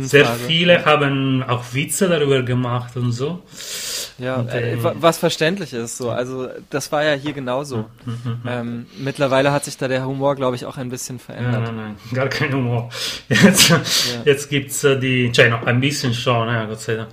sehr 0.07 0.25
Phase. 0.25 0.45
viele 0.47 0.85
haben 0.85 1.43
auch 1.43 1.63
Witze 1.73 2.09
darüber 2.09 2.43
gemacht 2.43 2.97
und 2.97 3.13
so. 3.13 3.43
Ja, 4.19 4.37
und, 4.37 4.49
äh, 4.49 4.73
ähm, 4.73 4.81
was 4.95 5.19
verständlich 5.19 5.73
ist 5.73 5.97
so. 5.97 6.11
Also 6.11 6.49
das 6.71 6.91
war 6.91 7.05
ja 7.05 7.13
hier 7.13 7.33
genauso. 7.33 7.89
Mhm, 8.05 8.13
mhm, 8.25 8.31
mhm. 8.31 8.39
ähm, 8.49 8.87
mittlerweile 8.99 9.53
hat 9.53 9.65
sich 9.65 9.77
da 9.77 9.87
der 9.87 10.05
Humor, 10.05 10.35
glaube 10.35 10.57
ich, 10.57 10.67
auch 10.67 10.77
ein 10.77 10.89
bisschen 10.89 11.19
verändert. 11.21 11.67
Ja, 11.67 11.73
nein, 11.73 11.77
nein, 11.77 12.15
gar 12.15 12.29
kein 12.29 12.53
Humor. 12.53 12.91
Jetzt, 13.29 13.69
ja. 13.69 13.81
jetzt 14.25 14.49
gibt's 14.49 14.83
äh, 14.83 14.99
die, 14.99 15.31
tja, 15.31 15.49
noch 15.49 15.67
ein 15.67 15.81
bisschen 15.81 16.15
schon, 16.15 16.49
ja, 16.49 16.65
Gott 16.65 16.81
sei 16.81 16.97
Dank. 16.97 17.11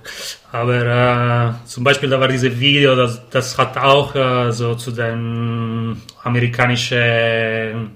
Aber 0.50 1.54
äh, 1.64 1.68
zum 1.68 1.84
Beispiel, 1.84 2.08
da 2.08 2.18
war 2.18 2.28
dieses 2.28 2.58
Video, 2.58 2.96
das, 2.96 3.20
das 3.30 3.56
hat 3.58 3.76
auch 3.76 4.14
äh, 4.14 4.52
so 4.52 4.74
zu 4.74 4.90
den 4.90 6.00
amerikanischen 6.24 7.92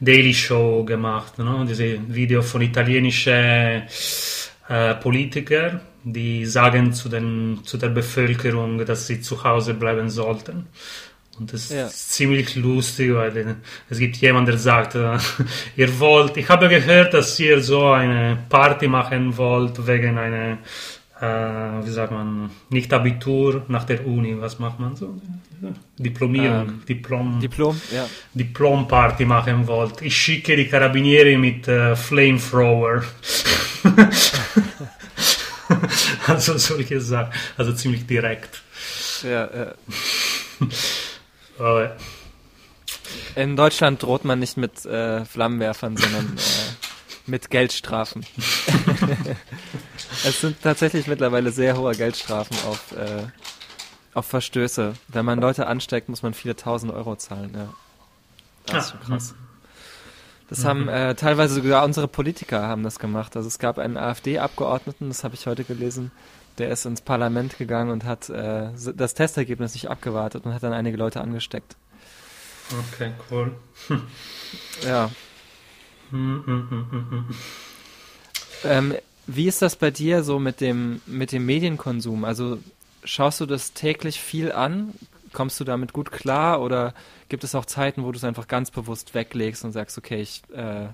Daily 0.00 0.34
Show 0.34 0.84
gemacht, 0.84 1.38
ne? 1.38 1.66
diese 1.68 1.98
Video 2.08 2.42
von 2.42 2.62
italienischen 2.62 3.82
äh, 4.68 4.94
Politikern 4.94 5.80
die 6.04 6.46
sagen 6.46 6.92
zu, 6.92 7.08
den, 7.08 7.60
zu 7.64 7.76
der 7.76 7.88
Bevölkerung, 7.88 8.84
dass 8.84 9.06
sie 9.06 9.20
zu 9.20 9.44
Hause 9.44 9.74
bleiben 9.74 10.08
sollten. 10.08 10.66
Und 11.38 11.52
das 11.52 11.70
ja. 11.70 11.86
ist 11.86 12.12
ziemlich 12.12 12.54
lustig, 12.56 13.14
weil 13.14 13.56
es 13.88 13.98
gibt 13.98 14.16
jemanden, 14.16 14.50
der 14.50 14.58
sagt, 14.58 14.94
äh, 14.94 15.18
ihr 15.76 16.00
wollt, 16.00 16.36
ich 16.36 16.48
habe 16.48 16.68
gehört, 16.68 17.14
dass 17.14 17.38
ihr 17.40 17.62
so 17.62 17.90
eine 17.90 18.38
Party 18.48 18.88
machen 18.88 19.36
wollt 19.36 19.86
wegen 19.86 20.18
einer, 20.18 20.58
äh, 21.20 21.26
wie 21.26 21.90
sagt 21.90 22.12
man, 22.12 22.50
nicht 22.70 22.92
Abitur 22.92 23.64
nach 23.68 23.84
der 23.84 24.06
Uni. 24.06 24.40
Was 24.40 24.58
macht 24.58 24.80
man 24.80 24.96
so? 24.96 25.20
Diplomierung, 25.98 26.68
ähm, 26.68 26.82
Diplom, 26.88 27.40
Diplom, 27.40 27.80
ja. 27.92 28.06
Diplomparty 28.32 29.26
machen 29.26 29.66
wollt. 29.66 30.00
Ich 30.00 30.16
schicke 30.16 30.56
die 30.56 30.66
Karabinieri 30.66 31.36
mit 31.36 31.68
äh, 31.68 31.94
Flamethrower. 31.94 33.04
also 36.26 36.56
solche 36.56 37.00
Sachen, 37.00 37.32
also 37.58 37.74
ziemlich 37.74 38.06
direkt. 38.06 38.62
Ja, 39.22 39.48
ja. 39.54 39.74
Aber 41.58 41.96
in 43.36 43.56
Deutschland 43.56 44.02
droht 44.02 44.24
man 44.24 44.38
nicht 44.38 44.56
mit 44.56 44.84
äh, 44.86 45.24
Flammenwerfern, 45.24 45.96
sondern 45.96 46.36
äh, 46.36 46.40
mit 47.26 47.50
Geldstrafen. 47.50 48.24
es 50.24 50.40
sind 50.40 50.60
tatsächlich 50.62 51.06
mittlerweile 51.06 51.50
sehr 51.52 51.76
hohe 51.76 51.94
Geldstrafen 51.94 52.56
auf, 52.68 52.92
äh, 52.92 53.26
auf 54.14 54.26
Verstöße. 54.26 54.94
Wenn 55.08 55.24
man 55.24 55.40
Leute 55.40 55.66
ansteckt, 55.66 56.08
muss 56.08 56.22
man 56.22 56.34
viele 56.34 56.56
tausend 56.56 56.92
Euro 56.92 57.16
zahlen. 57.16 57.52
Ja. 57.54 57.68
Das 58.66 58.86
ist 58.86 58.90
schon 58.92 59.00
krass. 59.00 59.34
Das 60.48 60.60
mhm. 60.60 60.64
haben 60.64 60.88
äh, 60.88 61.14
teilweise 61.14 61.54
sogar 61.54 61.84
unsere 61.84 62.08
Politiker 62.08 62.62
haben 62.62 62.82
das 62.82 62.98
gemacht. 62.98 63.36
Also 63.36 63.46
es 63.46 63.58
gab 63.58 63.78
einen 63.78 63.96
AfD-Abgeordneten, 63.96 65.08
das 65.08 65.22
habe 65.24 65.34
ich 65.34 65.46
heute 65.46 65.64
gelesen, 65.64 66.10
der 66.58 66.70
ist 66.70 66.84
ins 66.84 67.00
Parlament 67.00 67.56
gegangen 67.56 67.90
und 67.90 68.04
hat 68.04 68.28
äh, 68.28 68.68
das 68.94 69.14
Testergebnis 69.14 69.74
nicht 69.74 69.88
abgewartet 69.88 70.44
und 70.44 70.52
hat 70.52 70.62
dann 70.62 70.72
einige 70.72 70.96
Leute 70.96 71.20
angesteckt. 71.20 71.76
Okay, 72.92 73.12
cool. 73.30 73.52
ja. 74.84 75.10
ähm, 78.64 78.94
wie 79.34 79.46
ist 79.46 79.62
das 79.62 79.76
bei 79.76 79.90
dir 79.90 80.22
so 80.22 80.38
mit 80.38 80.60
dem 80.60 81.00
mit 81.06 81.32
dem 81.32 81.46
Medienkonsum? 81.46 82.24
Also 82.24 82.58
schaust 83.04 83.40
du 83.40 83.46
das 83.46 83.72
täglich 83.72 84.20
viel 84.20 84.52
an? 84.52 84.92
Kommst 85.32 85.60
du 85.60 85.64
damit 85.64 85.92
gut 85.92 86.10
klar 86.10 86.60
oder 86.60 86.92
gibt 87.28 87.44
es 87.44 87.54
auch 87.54 87.64
Zeiten, 87.64 88.02
wo 88.02 88.10
du 88.10 88.18
es 88.18 88.24
einfach 88.24 88.48
ganz 88.48 88.70
bewusst 88.70 89.14
weglegst 89.14 89.64
und 89.64 89.70
sagst, 89.70 89.96
okay, 89.96 90.20
ich 90.20 90.42
äh, 90.52 90.88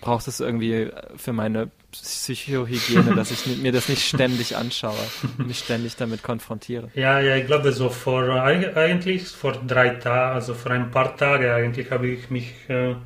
brauche 0.00 0.24
das 0.24 0.40
irgendwie 0.40 0.90
für 1.16 1.32
meine 1.32 1.70
Psychohygiene, 1.92 3.14
dass 3.14 3.30
ich 3.30 3.46
mir 3.58 3.72
das 3.72 3.88
nicht 3.88 4.06
ständig 4.06 4.56
anschaue 4.56 4.96
mich 5.38 5.60
ständig 5.60 5.96
damit 5.96 6.22
konfrontiere. 6.22 6.90
Ja, 6.94 7.20
ja, 7.20 7.36
ich 7.36 7.46
glaube 7.46 7.72
so 7.72 7.88
vor 7.88 8.28
eigentlich 8.28 9.28
vor 9.28 9.52
drei 9.52 9.90
Tagen, 9.90 10.34
also 10.34 10.54
vor 10.54 10.72
ein 10.72 10.90
paar 10.90 11.16
Tagen 11.16 11.48
eigentlich 11.48 11.90
habe 11.90 12.08
ich 12.08 12.28
mich 12.28 12.52
äh, 12.68 12.96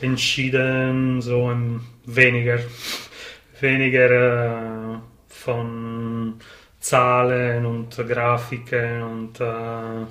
entschieden, 0.00 1.22
so 1.22 1.50
ein 1.50 1.80
weniger, 2.04 2.58
weniger 3.62 4.96
äh, 4.96 4.98
von 5.28 6.34
Zahlen 6.80 7.64
und 7.64 7.96
Grafiken 7.96 9.02
und 9.02 9.40
äh, 9.40 10.06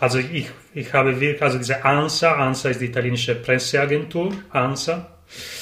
also 0.00 0.18
ich, 0.18 0.48
ich 0.74 0.92
habe 0.92 1.20
wirklich, 1.20 1.42
also 1.42 1.58
diese 1.58 1.84
ANSA, 1.84 2.34
ANSA 2.34 2.68
ist 2.70 2.80
die 2.80 2.86
italienische 2.86 3.34
Presseagentur, 3.34 4.32
ANSA. 4.50 5.08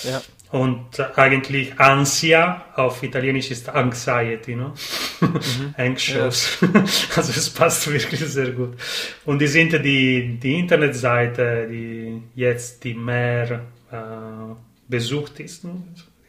Ja. 0.05 0.21
Und 0.53 1.01
eigentlich 1.19 1.79
Ansia 1.79 2.67
auf 2.77 3.03
Italienisch 3.03 3.51
ist 3.51 3.69
Anxiety, 3.69 4.55
no? 4.55 4.75
Mhm. 5.21 5.75
Anxious. 5.77 6.59
Ja. 6.61 6.69
Also 7.17 7.33
es 7.33 7.51
passt 7.51 7.91
wirklich 7.91 8.21
sehr 8.21 8.53
gut. 8.53 8.77
Und 9.25 9.41
die 9.41 9.49
sind 9.49 9.73
die, 9.73 10.39
die 10.41 10.61
Internetseite, 10.61 11.67
die 11.69 12.23
jetzt 12.35 12.85
die 12.85 12.95
mehr 12.95 13.63
äh, 13.91 14.55
besucht 14.89 15.41
ist. 15.41 15.65
No? 15.65 15.83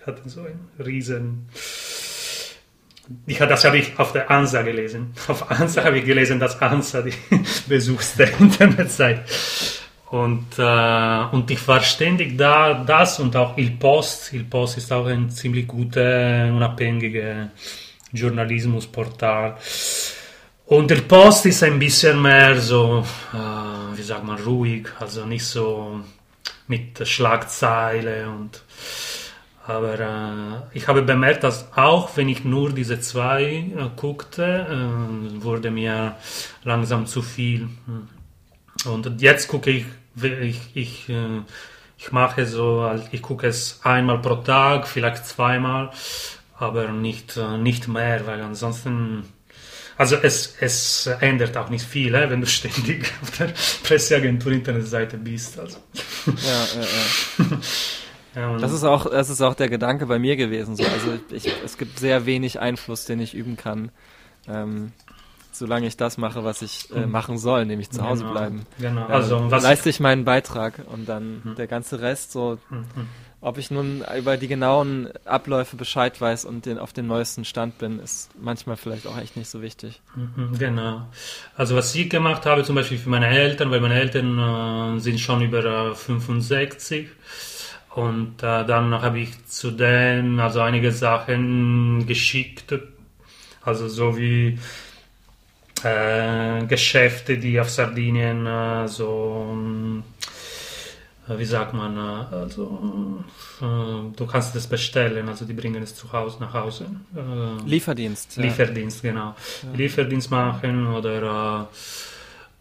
Die 0.07 0.11
hatten 0.11 0.29
so 0.29 0.41
einen 0.41 0.69
riesen 0.79 1.49
ich, 3.25 3.37
das 3.37 3.63
habe 3.63 3.77
ich 3.77 3.97
auf 3.99 4.11
der 4.11 4.29
ANSA 4.29 4.61
gelesen. 4.63 5.13
Auf 5.27 5.49
ANSA 5.49 5.83
habe 5.83 5.99
ich 5.99 6.05
gelesen, 6.05 6.39
dass 6.39 6.61
ANSA 6.61 7.01
die 7.01 7.13
besuchste 7.67 8.23
Internetseite. 8.23 9.23
Und, 10.09 10.57
äh, 10.57 11.23
und 11.31 11.51
ich 11.51 11.67
war 11.67 11.81
ständig 11.81 12.37
da, 12.37 12.73
das 12.85 13.19
und 13.19 13.35
auch 13.35 13.57
Il 13.57 13.71
Post. 13.71 14.33
Il 14.33 14.45
Post 14.45 14.77
ist 14.77 14.91
auch 14.91 15.05
ein 15.05 15.29
ziemlich 15.29 15.67
guter, 15.67 16.47
unabhängiger 16.53 17.51
Journalismusportal. 18.11 19.57
Und 20.65 20.91
Il 20.91 21.01
Post 21.03 21.45
ist 21.45 21.63
ein 21.63 21.79
bisschen 21.79 22.21
mehr 22.21 22.59
so, 22.59 23.05
äh, 23.33 23.97
wie 23.97 24.03
sagt 24.03 24.23
man, 24.23 24.37
ruhig, 24.39 24.87
also 24.99 25.25
nicht 25.25 25.45
so 25.45 26.01
mit 26.67 27.05
Schlagzeile 27.07 28.29
und 28.29 28.61
aber 29.67 29.99
äh, 29.99 30.77
ich 30.77 30.87
habe 30.87 31.01
bemerkt, 31.01 31.43
dass 31.43 31.67
auch 31.75 32.15
wenn 32.15 32.29
ich 32.29 32.45
nur 32.45 32.71
diese 32.71 33.01
zwei 33.01 33.43
äh, 33.43 33.89
guckte, 33.95 34.65
äh, 34.69 35.43
wurde 35.43 35.71
mir 35.71 36.15
langsam 36.63 37.05
zu 37.05 37.21
viel. 37.21 37.67
Und 38.85 39.21
jetzt 39.21 39.47
gucke 39.49 39.71
ich, 39.71 39.85
ich, 40.21 40.61
ich, 40.73 41.09
äh, 41.09 41.41
ich 41.97 42.11
mache 42.11 42.45
so, 42.45 42.89
ich 43.11 43.21
gucke 43.21 43.47
es 43.47 43.81
einmal 43.83 44.19
pro 44.19 44.35
Tag, 44.35 44.87
vielleicht 44.87 45.25
zweimal, 45.25 45.91
aber 46.57 46.87
nicht, 46.89 47.35
äh, 47.35 47.57
nicht 47.57 47.89
mehr, 47.89 48.25
weil 48.25 48.41
ansonsten 48.41 49.25
also 49.97 50.15
es, 50.15 50.53
es 50.59 51.07
ändert 51.07 51.57
auch 51.57 51.69
nicht 51.69 51.83
viel, 51.83 52.13
äh, 52.13 52.29
wenn 52.29 52.39
du 52.39 52.47
ständig 52.47 53.11
auf 53.21 53.31
der 53.31 53.49
Presseagentur 53.83 54.51
Internetseite 54.51 55.17
bist. 55.17 55.59
Also. 55.59 55.79
Ja, 56.27 56.67
ja, 56.75 56.81
ja. 56.81 57.57
Ja, 58.37 58.55
das 58.57 58.71
ist 58.71 58.83
auch, 58.83 59.09
das 59.09 59.31
ist 59.31 59.41
auch 59.41 59.55
der 59.55 59.67
Gedanke 59.67 60.05
bei 60.05 60.19
mir 60.19 60.35
gewesen. 60.35 60.75
So. 60.75 60.83
Also 60.83 61.17
ich, 61.31 61.51
es 61.65 61.77
gibt 61.79 61.97
sehr 61.97 62.27
wenig 62.27 62.59
Einfluss, 62.59 63.05
den 63.05 63.19
ich 63.19 63.33
üben 63.33 63.57
kann, 63.57 63.89
ähm, 64.47 64.91
solange 65.51 65.87
ich 65.87 65.97
das 65.97 66.19
mache, 66.19 66.43
was 66.43 66.61
ich 66.61 66.91
äh, 66.91 67.01
hm. 67.01 67.11
machen 67.11 67.39
soll, 67.39 67.65
nämlich 67.65 67.89
zu 67.89 68.03
Hause 68.03 68.21
genau, 68.21 68.33
bleiben. 68.33 68.67
Genau. 68.79 69.07
also 69.07 69.49
was 69.49 69.63
leiste 69.63 69.89
ich 69.89 69.99
meinen 69.99 70.23
Beitrag 70.23 70.83
und 70.85 71.09
dann 71.09 71.41
hm. 71.43 71.55
der 71.55 71.65
ganze 71.65 71.99
Rest 71.99 72.31
so. 72.31 72.59
Hm, 72.69 72.85
hm. 72.93 73.07
Ob 73.39 73.59
ich 73.59 73.69
nun 73.69 74.03
über 74.17 74.35
die 74.35 74.47
genauen 74.47 75.09
Abläufe 75.23 75.75
Bescheid 75.75 76.19
weiß 76.19 76.45
und 76.45 76.65
den, 76.65 76.79
auf 76.79 76.91
dem 76.91 77.05
neuesten 77.05 77.45
Stand 77.45 77.77
bin, 77.77 77.99
ist 77.99 78.31
manchmal 78.39 78.77
vielleicht 78.77 79.05
auch 79.05 79.17
echt 79.17 79.37
nicht 79.37 79.47
so 79.47 79.61
wichtig. 79.61 80.01
Mhm, 80.15 80.57
genau. 80.57 81.07
Also 81.55 81.75
was 81.75 81.93
ich 81.93 82.09
gemacht 82.09 82.47
habe, 82.47 82.63
zum 82.63 82.73
Beispiel 82.73 82.97
für 82.97 83.09
meine 83.09 83.27
Eltern, 83.27 83.69
weil 83.69 83.79
meine 83.79 83.93
Eltern 83.93 84.97
äh, 84.97 84.99
sind 84.99 85.19
schon 85.19 85.43
über 85.43 85.63
äh, 85.63 85.95
65 85.95 87.09
und 87.97 88.43
äh, 88.43 88.63
dann 88.63 88.93
habe 89.01 89.19
ich 89.19 89.47
zu 89.47 89.71
denen 89.71 90.39
also 90.39 90.61
einige 90.61 90.91
Sachen 90.91 92.05
geschickt, 92.05 92.71
also 93.63 93.87
so 93.87 94.15
wie 94.15 94.59
äh, 95.83 96.63
Geschäfte, 96.67 97.39
die 97.39 97.59
auf 97.59 97.71
Sardinien 97.71 98.45
äh, 98.45 98.87
so 98.87 99.57
wie 101.29 101.43
sagt 101.43 101.73
man, 101.73 101.97
also 101.97 103.21
du 103.59 104.25
kannst 104.27 104.55
das 104.55 104.65
bestellen, 104.65 105.27
also 105.27 105.43
die 105.43 105.51
bringen 105.51 105.83
es 105.83 105.93
zu 105.93 106.13
Hause 106.13 106.37
nach 106.39 106.53
Hause. 106.53 106.85
Lieferdienst. 107.65 108.37
Lieferdienst, 108.37 109.03
ja. 109.03 109.11
genau. 109.11 109.35
Ja. 109.63 109.75
Lieferdienst 109.75 110.31
machen 110.31 110.87
oder 110.87 111.67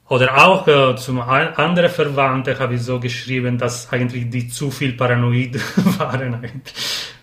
oder 0.09 0.47
auch 0.47 0.67
äh, 0.69 0.95
zum 0.97 1.21
andere 1.21 1.89
Verwandte 1.89 2.59
habe 2.59 2.75
ich 2.75 2.83
so 2.83 3.01
geschrieben, 3.01 3.59
dass 3.59 3.93
eigentlich 3.93 4.31
die 4.31 4.49
zu 4.49 4.71
viel 4.71 4.93
paranoid 4.93 5.59
waren, 5.99 6.63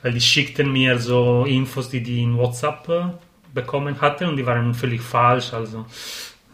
weil 0.01 0.13
die 0.13 0.21
schickten 0.21 0.71
mir 0.71 0.99
so 0.99 1.45
Infos, 1.45 1.89
die 1.89 2.03
die 2.03 2.23
in 2.23 2.37
WhatsApp 2.37 2.89
äh, 2.89 3.03
bekommen 3.53 4.01
hatten 4.01 4.25
und 4.25 4.37
die 4.37 4.45
waren 4.45 4.73
völlig 4.73 5.01
falsch, 5.01 5.53
also. 5.53 5.85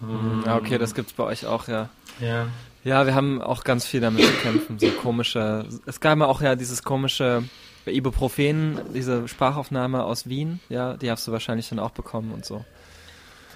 Ähm, 0.04 0.44
okay, 0.48 0.78
das 0.78 0.94
gibt's 0.94 1.14
bei 1.14 1.24
euch 1.24 1.48
auch, 1.48 1.68
ja. 1.68 1.90
Ja. 2.20 2.48
Ja, 2.84 3.06
wir 3.06 3.14
haben 3.14 3.42
auch 3.42 3.64
ganz 3.64 3.86
viel 3.86 4.00
damit 4.00 4.24
zu 4.24 4.32
kämpfen, 4.34 4.80
so 4.80 4.88
komische. 5.02 5.66
Es 5.86 6.00
gab 6.00 6.18
ja 6.18 6.26
auch 6.28 6.42
ja 6.42 6.56
dieses 6.56 6.84
komische 6.84 7.44
Ibuprofen, 7.86 8.80
diese 8.94 9.28
Sprachaufnahme 9.28 10.04
aus 10.04 10.30
Wien, 10.30 10.60
ja, 10.70 10.96
die 10.96 11.12
hast 11.12 11.28
du 11.28 11.32
wahrscheinlich 11.32 11.68
dann 11.70 11.80
auch 11.80 11.92
bekommen 11.92 12.32
und 12.32 12.46
so. 12.46 12.64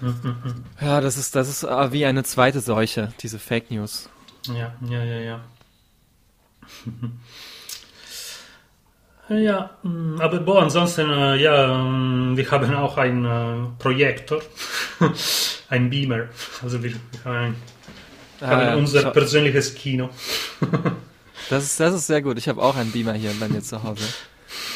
Ja, 0.80 1.00
das 1.00 1.16
ist, 1.16 1.34
das 1.34 1.48
ist 1.48 1.62
äh, 1.62 1.92
wie 1.92 2.04
eine 2.04 2.24
zweite 2.24 2.60
Seuche, 2.60 3.12
diese 3.20 3.38
Fake 3.38 3.70
News. 3.70 4.08
Ja, 4.48 4.74
ja, 4.88 5.04
ja, 5.04 5.20
ja. 5.20 5.40
Ja, 9.28 9.70
mm, 9.82 10.20
aber 10.20 10.38
boah, 10.40 10.62
ansonsten, 10.62 11.10
äh, 11.10 11.36
ja, 11.36 11.78
mm, 11.78 12.36
wir 12.36 12.50
haben 12.50 12.74
auch 12.74 12.98
einen 12.98 13.24
äh, 13.24 13.68
Projektor, 13.78 14.42
ein 15.70 15.88
Beamer. 15.88 16.28
Also 16.62 16.82
wir, 16.82 16.92
wir 16.92 17.24
haben 17.24 17.56
haben 18.40 18.62
ah, 18.62 18.74
unser 18.76 19.10
persönliches 19.10 19.74
Kino. 19.74 20.10
das, 21.50 21.64
ist, 21.64 21.80
das 21.80 21.94
ist 21.94 22.06
sehr 22.06 22.22
gut. 22.22 22.38
Ich 22.38 22.48
habe 22.48 22.62
auch 22.62 22.76
einen 22.76 22.92
Beamer 22.92 23.14
hier 23.14 23.32
bei 23.38 23.48
mir 23.48 23.62
zu 23.62 23.82
Hause. 23.82 24.04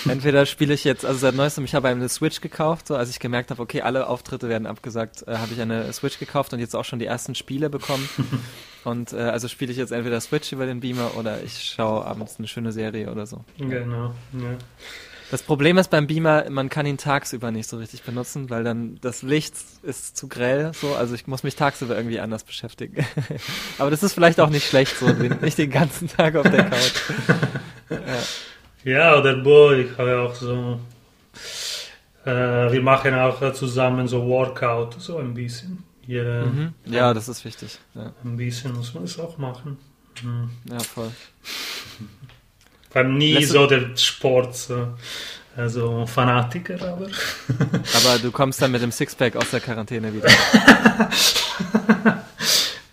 Entweder 0.08 0.46
spiele 0.46 0.74
ich 0.74 0.84
jetzt, 0.84 1.04
also 1.04 1.18
seit 1.18 1.34
neuestem, 1.34 1.64
ich 1.64 1.74
habe 1.74 1.88
eine 1.88 2.08
Switch 2.08 2.40
gekauft, 2.40 2.86
so 2.86 2.96
als 2.96 3.10
ich 3.10 3.18
gemerkt 3.18 3.50
habe, 3.50 3.60
okay, 3.60 3.82
alle 3.82 4.06
Auftritte 4.06 4.48
werden 4.48 4.66
abgesagt, 4.66 5.26
äh, 5.26 5.36
habe 5.36 5.52
ich 5.52 5.60
eine 5.60 5.92
Switch 5.92 6.18
gekauft 6.18 6.52
und 6.52 6.60
jetzt 6.60 6.74
auch 6.76 6.84
schon 6.84 6.98
die 6.98 7.06
ersten 7.06 7.34
Spiele 7.34 7.70
bekommen. 7.70 8.08
und 8.84 9.12
äh, 9.12 9.16
also 9.16 9.48
spiele 9.48 9.72
ich 9.72 9.78
jetzt 9.78 9.92
entweder 9.92 10.20
Switch 10.20 10.52
über 10.52 10.66
den 10.66 10.80
Beamer 10.80 11.16
oder 11.16 11.42
ich 11.42 11.62
schaue 11.64 12.04
abends 12.04 12.36
eine 12.38 12.48
schöne 12.48 12.72
Serie 12.72 13.10
oder 13.10 13.26
so. 13.26 13.44
Genau, 13.58 14.14
ja. 14.32 14.56
Das 15.30 15.42
Problem 15.42 15.76
ist 15.76 15.90
beim 15.90 16.06
Beamer, 16.06 16.48
man 16.48 16.70
kann 16.70 16.86
ihn 16.86 16.96
tagsüber 16.96 17.50
nicht 17.50 17.68
so 17.68 17.76
richtig 17.76 18.02
benutzen, 18.02 18.48
weil 18.48 18.64
dann 18.64 18.98
das 19.02 19.22
Licht 19.22 19.54
ist 19.82 20.16
zu 20.16 20.26
grell, 20.26 20.72
so, 20.72 20.94
also 20.94 21.14
ich 21.14 21.26
muss 21.26 21.42
mich 21.42 21.54
tagsüber 21.54 21.96
irgendwie 21.96 22.18
anders 22.18 22.44
beschäftigen. 22.44 23.04
Aber 23.78 23.90
das 23.90 24.02
ist 24.02 24.14
vielleicht 24.14 24.40
auch 24.40 24.48
nicht 24.48 24.66
schlecht, 24.66 24.96
so 24.96 25.06
nicht 25.08 25.58
den 25.58 25.70
ganzen 25.70 26.08
Tag 26.08 26.34
auf 26.34 26.48
der 26.48 26.64
Couch. 26.64 27.10
ja. 27.90 27.98
Ja, 28.88 29.18
oder 29.18 29.36
boah, 29.36 29.74
ich 29.74 29.96
habe 29.98 30.18
auch 30.18 30.34
so, 30.34 30.80
äh, 32.24 32.72
wir 32.72 32.82
machen 32.82 33.14
auch 33.14 33.52
zusammen 33.52 34.08
so 34.08 34.26
Workout, 34.26 34.96
so 34.98 35.18
ein 35.18 35.34
bisschen. 35.34 35.84
Jeder, 36.06 36.46
mhm. 36.46 36.72
Ja, 36.86 37.12
das 37.12 37.28
ist 37.28 37.44
wichtig. 37.44 37.78
Ja. 37.94 38.12
Ein 38.24 38.38
bisschen 38.38 38.74
muss 38.74 38.94
man 38.94 39.04
es 39.04 39.18
auch 39.18 39.36
machen. 39.36 39.76
Mhm. 40.22 40.50
Ja, 40.70 40.80
voll. 40.80 41.10
war 42.92 43.04
nie 43.04 43.34
Lässt 43.34 43.50
so 43.50 43.66
der 43.66 43.94
Sport, 43.94 44.56
also 45.54 46.06
Fanatiker, 46.06 46.80
aber. 46.80 47.08
aber 47.48 48.18
du 48.22 48.30
kommst 48.30 48.62
dann 48.62 48.70
mit 48.70 48.80
dem 48.80 48.90
Sixpack 48.90 49.36
aus 49.36 49.50
der 49.50 49.60
Quarantäne 49.60 50.14
wieder. 50.14 50.28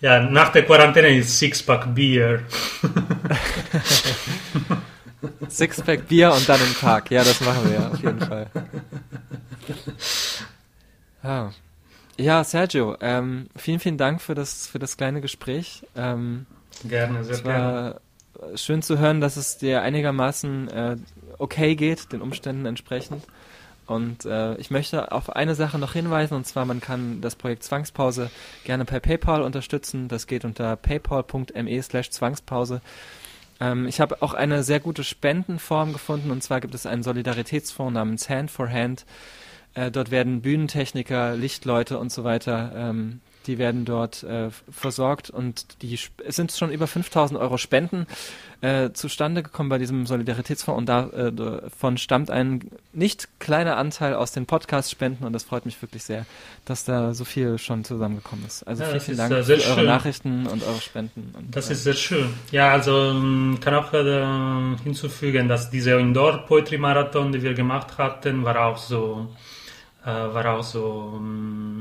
ja, 0.01 0.19
nach 0.19 0.51
der 0.51 0.65
Quarantäne 0.65 1.17
ist 1.17 1.39
Sixpack 1.39 1.95
Bier. 1.95 2.43
Sixpack 5.49 6.07
Bier 6.07 6.33
und 6.33 6.47
dann 6.47 6.59
im 6.61 6.73
Park. 6.75 7.11
Ja, 7.11 7.23
das 7.23 7.41
machen 7.41 7.71
wir 7.71 7.91
auf 7.91 8.01
jeden 8.01 8.19
Fall. 8.21 8.47
Ah. 11.23 11.49
Ja, 12.17 12.43
Sergio, 12.43 12.95
ähm, 13.01 13.47
vielen, 13.55 13.79
vielen 13.79 13.97
Dank 13.97 14.21
für 14.21 14.35
das, 14.35 14.67
für 14.67 14.79
das 14.79 14.95
kleine 14.95 15.21
Gespräch. 15.21 15.85
Ähm, 15.95 16.45
gerne, 16.83 17.23
sehr 17.23 17.39
gerne 17.39 17.99
schön 18.55 18.81
zu 18.81 18.99
hören, 18.99 19.21
dass 19.21 19.37
es 19.37 19.57
dir 19.57 19.81
einigermaßen 19.81 20.69
äh, 20.69 20.97
okay 21.37 21.75
geht, 21.75 22.11
den 22.11 22.21
Umständen 22.21 22.65
entsprechend. 22.65 23.23
Und 23.87 24.25
äh, 24.25 24.55
ich 24.55 24.71
möchte 24.71 25.11
auf 25.11 25.29
eine 25.29 25.53
Sache 25.53 25.77
noch 25.77 25.93
hinweisen, 25.93 26.33
und 26.33 26.47
zwar 26.47 26.65
man 26.65 26.81
kann 26.81 27.21
das 27.21 27.35
Projekt 27.35 27.63
Zwangspause 27.63 28.31
gerne 28.63 28.83
per 28.83 28.99
PayPal 28.99 29.43
unterstützen. 29.43 30.07
Das 30.07 30.25
geht 30.25 30.43
unter 30.43 30.75
paypal.me 30.75 31.83
slash 31.83 32.09
Zwangspause. 32.09 32.81
Ähm, 33.59 33.87
ich 33.87 33.99
habe 33.99 34.21
auch 34.21 34.33
eine 34.33 34.63
sehr 34.63 34.79
gute 34.79 35.03
Spendenform 35.03 35.93
gefunden, 35.93 36.31
und 36.31 36.41
zwar 36.43 36.61
gibt 36.61 36.75
es 36.75 36.85
einen 36.85 37.03
Solidaritätsfonds 37.03 37.93
namens 37.93 38.29
Hand 38.29 38.51
for 38.51 38.69
Hand. 38.69 39.05
Äh, 39.73 39.91
dort 39.91 40.11
werden 40.11 40.41
Bühnentechniker, 40.41 41.35
Lichtleute 41.35 41.99
und 41.99 42.11
so 42.11 42.23
weiter 42.23 42.71
ähm, 42.75 43.21
die 43.47 43.57
werden 43.57 43.85
dort 43.85 44.23
äh, 44.23 44.49
versorgt 44.71 45.29
und 45.29 45.81
die 45.81 45.97
es 46.25 46.35
sind 46.35 46.51
schon 46.51 46.71
über 46.71 46.87
5000 46.87 47.39
Euro 47.39 47.57
Spenden 47.57 48.07
äh, 48.61 48.91
zustande 48.93 49.43
gekommen 49.43 49.69
bei 49.69 49.77
diesem 49.77 50.05
Solidaritätsfonds 50.05 50.77
und 50.77 50.85
davon 50.87 51.95
äh, 51.95 51.97
stammt 51.97 52.31
ein 52.31 52.71
nicht 52.93 53.27
kleiner 53.39 53.77
Anteil 53.77 54.15
aus 54.15 54.31
den 54.31 54.45
Podcast-Spenden 54.45 55.25
und 55.25 55.33
das 55.33 55.43
freut 55.43 55.65
mich 55.65 55.81
wirklich 55.81 56.03
sehr, 56.03 56.25
dass 56.65 56.85
da 56.85 57.13
so 57.13 57.25
viel 57.25 57.57
schon 57.57 57.83
zusammengekommen 57.83 58.45
ist. 58.45 58.63
Also 58.63 58.83
ja, 58.83 58.89
vielen, 58.89 59.01
vielen 59.01 59.17
Dank 59.17 59.45
für 59.45 59.51
eure 59.51 59.61
schön. 59.61 59.85
Nachrichten 59.85 60.47
und 60.47 60.63
eure 60.63 60.81
Spenden. 60.81 61.33
Und, 61.37 61.55
das 61.55 61.69
ist 61.69 61.83
sehr 61.83 61.93
schön. 61.93 62.33
Ja, 62.51 62.71
also 62.71 63.11
ähm, 63.11 63.59
kann 63.61 63.75
auch 63.75 63.93
äh, 63.93 64.77
hinzufügen, 64.83 65.47
dass 65.47 65.69
dieser 65.69 65.99
Indoor 65.99 66.45
Poetry 66.45 66.77
Marathon, 66.77 67.31
den 67.31 67.43
wir 67.43 67.53
gemacht 67.53 67.97
hatten, 67.97 68.43
war 68.43 68.65
auch 68.65 68.77
so 68.77 69.27
äh, 69.29 69.64
war 70.09 70.45
auch 70.53 70.63
so 70.63 71.19
mm, 71.19 71.75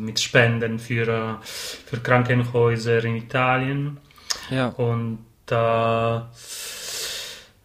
mit 0.00 0.20
Spenden 0.20 0.78
für, 0.78 1.08
äh, 1.08 1.34
für 1.42 1.98
Krankenhäuser 1.98 3.04
in 3.04 3.16
Italien. 3.16 3.98
Ja. 4.50 4.68
Und 4.68 5.18
äh, 5.50 6.20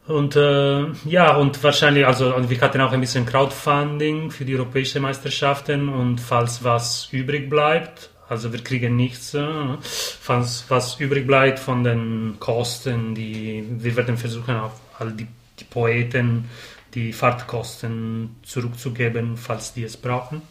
und 0.06 0.36
äh, 0.36 0.86
ja, 1.06 1.36
und 1.38 1.64
wahrscheinlich, 1.64 2.06
also 2.06 2.36
und 2.36 2.50
wir 2.50 2.60
hatten 2.60 2.82
auch 2.82 2.92
ein 2.92 3.00
bisschen 3.00 3.26
Crowdfunding 3.26 4.32
für 4.32 4.44
die 4.44 4.56
europäischen 4.56 5.02
Meisterschaften 5.02 5.88
und 5.88 6.20
falls 6.20 6.62
was 6.64 7.08
übrig 7.12 7.50
bleibt, 7.50 8.10
also 8.28 8.52
wir 8.52 8.62
kriegen 8.62 8.98
nichts, 8.98 9.34
äh, 9.34 9.46
falls 9.82 10.66
was 10.68 11.00
übrig 11.00 11.26
bleibt 11.26 11.60
von 11.60 11.86
den 11.86 12.36
Kosten, 12.40 13.16
die 13.16 13.64
wir 13.70 13.96
werden 13.96 14.18
versuchen, 14.18 14.56
auch 14.56 14.74
all 15.00 15.12
die, 15.12 15.28
die 15.60 15.66
Poeten 15.66 16.50
die 16.94 17.14
Fahrtkosten 17.14 18.38
zurückzugeben, 18.44 19.38
falls 19.38 19.74
die 19.74 19.84
es 19.84 19.98
brauchen. 19.98 20.42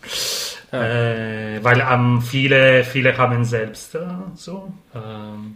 Ja. 0.73 0.83
Äh, 0.83 1.63
weil 1.63 1.81
ähm, 1.81 2.23
viele, 2.23 2.83
viele 2.85 3.17
haben 3.17 3.45
selbst 3.45 3.95
äh, 3.95 4.01
so 4.35 4.73
äh, 4.95 4.99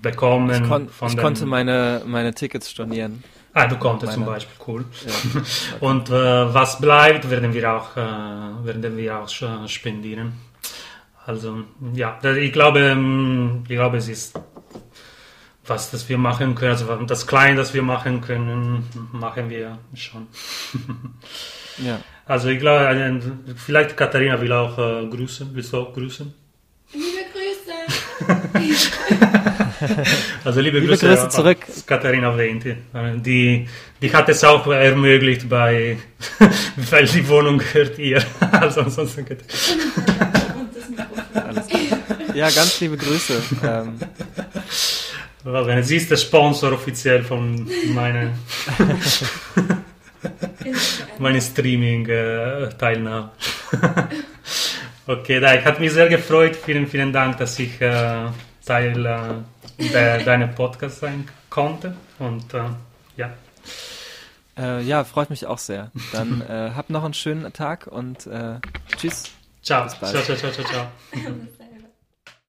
bekommen. 0.02 0.50
Ich, 0.50 0.68
kon 0.68 0.88
ich 1.08 1.16
konnte 1.16 1.46
meine, 1.46 2.02
meine 2.06 2.34
Tickets 2.34 2.70
stornieren. 2.70 3.24
Ah, 3.54 3.66
du 3.66 3.76
konntest 3.76 4.12
meine... 4.12 4.24
zum 4.24 4.34
Beispiel, 4.34 4.56
cool. 4.66 4.84
Ja. 5.06 5.40
Und 5.80 6.10
äh, 6.10 6.12
was 6.12 6.78
bleibt, 6.78 7.30
werden 7.30 7.54
wir 7.54 7.72
auch, 7.72 7.96
äh, 7.96 8.66
werden 8.66 8.96
wir 8.96 9.18
auch 9.18 9.28
spendieren. 9.66 10.34
Also 11.24 11.64
ja, 11.94 12.18
ich 12.22 12.52
glaube, 12.52 12.80
ähm, 12.80 13.64
ich 13.64 13.74
glaube, 13.74 13.96
es 13.96 14.08
ist 14.08 14.38
was 15.66 15.90
das 15.90 16.08
wir 16.08 16.18
machen 16.18 16.54
können, 16.54 16.72
also 16.72 16.86
das 17.06 17.26
Kleine, 17.26 17.56
das 17.56 17.74
wir 17.74 17.82
machen 17.82 18.20
können, 18.20 18.84
machen 19.12 19.50
wir 19.50 19.78
schon. 19.94 20.28
ja. 21.78 22.00
Also 22.24 22.48
ich 22.48 22.58
glaube, 22.58 23.20
vielleicht 23.56 23.96
Katharina 23.96 24.40
will 24.40 24.52
auch 24.52 24.78
äh, 24.78 25.06
grüßen. 25.06 25.50
Willst 25.52 25.72
du 25.72 25.78
auch 25.78 25.92
grüßen? 25.92 26.32
Liebe 26.92 27.24
Grüße! 27.32 27.46
also 30.44 30.60
liebe, 30.60 30.78
liebe 30.78 30.92
Grüße, 30.92 31.06
Grüße 31.06 31.28
zurück. 31.28 31.58
Katharina 31.86 32.36
Venti. 32.36 32.76
Die, 33.16 33.68
die 34.02 34.12
hat 34.12 34.28
es 34.28 34.42
auch 34.42 34.66
ermöglicht, 34.66 35.48
bei, 35.48 35.98
weil 36.90 37.06
die 37.06 37.28
Wohnung 37.28 37.58
gehört 37.58 37.98
ihr. 37.98 38.22
also 38.52 38.82
ansonsten 38.82 39.24
geht 39.24 39.44
Ja, 42.34 42.50
ganz 42.50 42.80
liebe 42.80 42.96
Grüße. 42.96 43.40
Ähm, 43.62 43.98
Va 45.46 45.62
bene, 45.62 45.84
sie 45.84 45.96
ist 45.96 46.10
der 46.10 46.16
Sponsor 46.16 46.72
offiziell 46.72 47.22
von 47.22 47.70
meiner 47.94 48.32
meine 51.18 51.40
Streaming-Teilnahme. 51.40 53.30
okay, 55.06 55.38
da, 55.38 55.52
hat 55.62 55.78
mich 55.78 55.92
sehr 55.92 56.08
gefreut. 56.08 56.56
Vielen, 56.56 56.88
vielen 56.88 57.12
Dank, 57.12 57.38
dass 57.38 57.56
ich 57.60 57.80
äh, 57.80 58.26
Teil 58.64 59.06
äh, 59.06 59.84
de, 59.84 60.24
deiner 60.24 60.48
Podcast 60.48 60.98
sein 60.98 61.28
konnte. 61.48 61.94
Und 62.18 62.52
äh, 62.52 62.64
ja. 63.16 63.30
Äh, 64.58 64.82
ja, 64.82 65.04
freut 65.04 65.30
mich 65.30 65.46
auch 65.46 65.58
sehr. 65.58 65.92
Dann 66.12 66.40
äh, 66.40 66.72
habt 66.74 66.90
noch 66.90 67.04
einen 67.04 67.14
schönen 67.14 67.52
Tag 67.52 67.86
und 67.86 68.26
äh, 68.26 68.58
tschüss. 68.96 69.30
Ciao. 69.62 69.86
Ciao, 69.86 70.10
ciao, 70.10 70.36
ciao, 70.36 70.50
ciao, 70.50 70.64
ciao. 70.64 70.86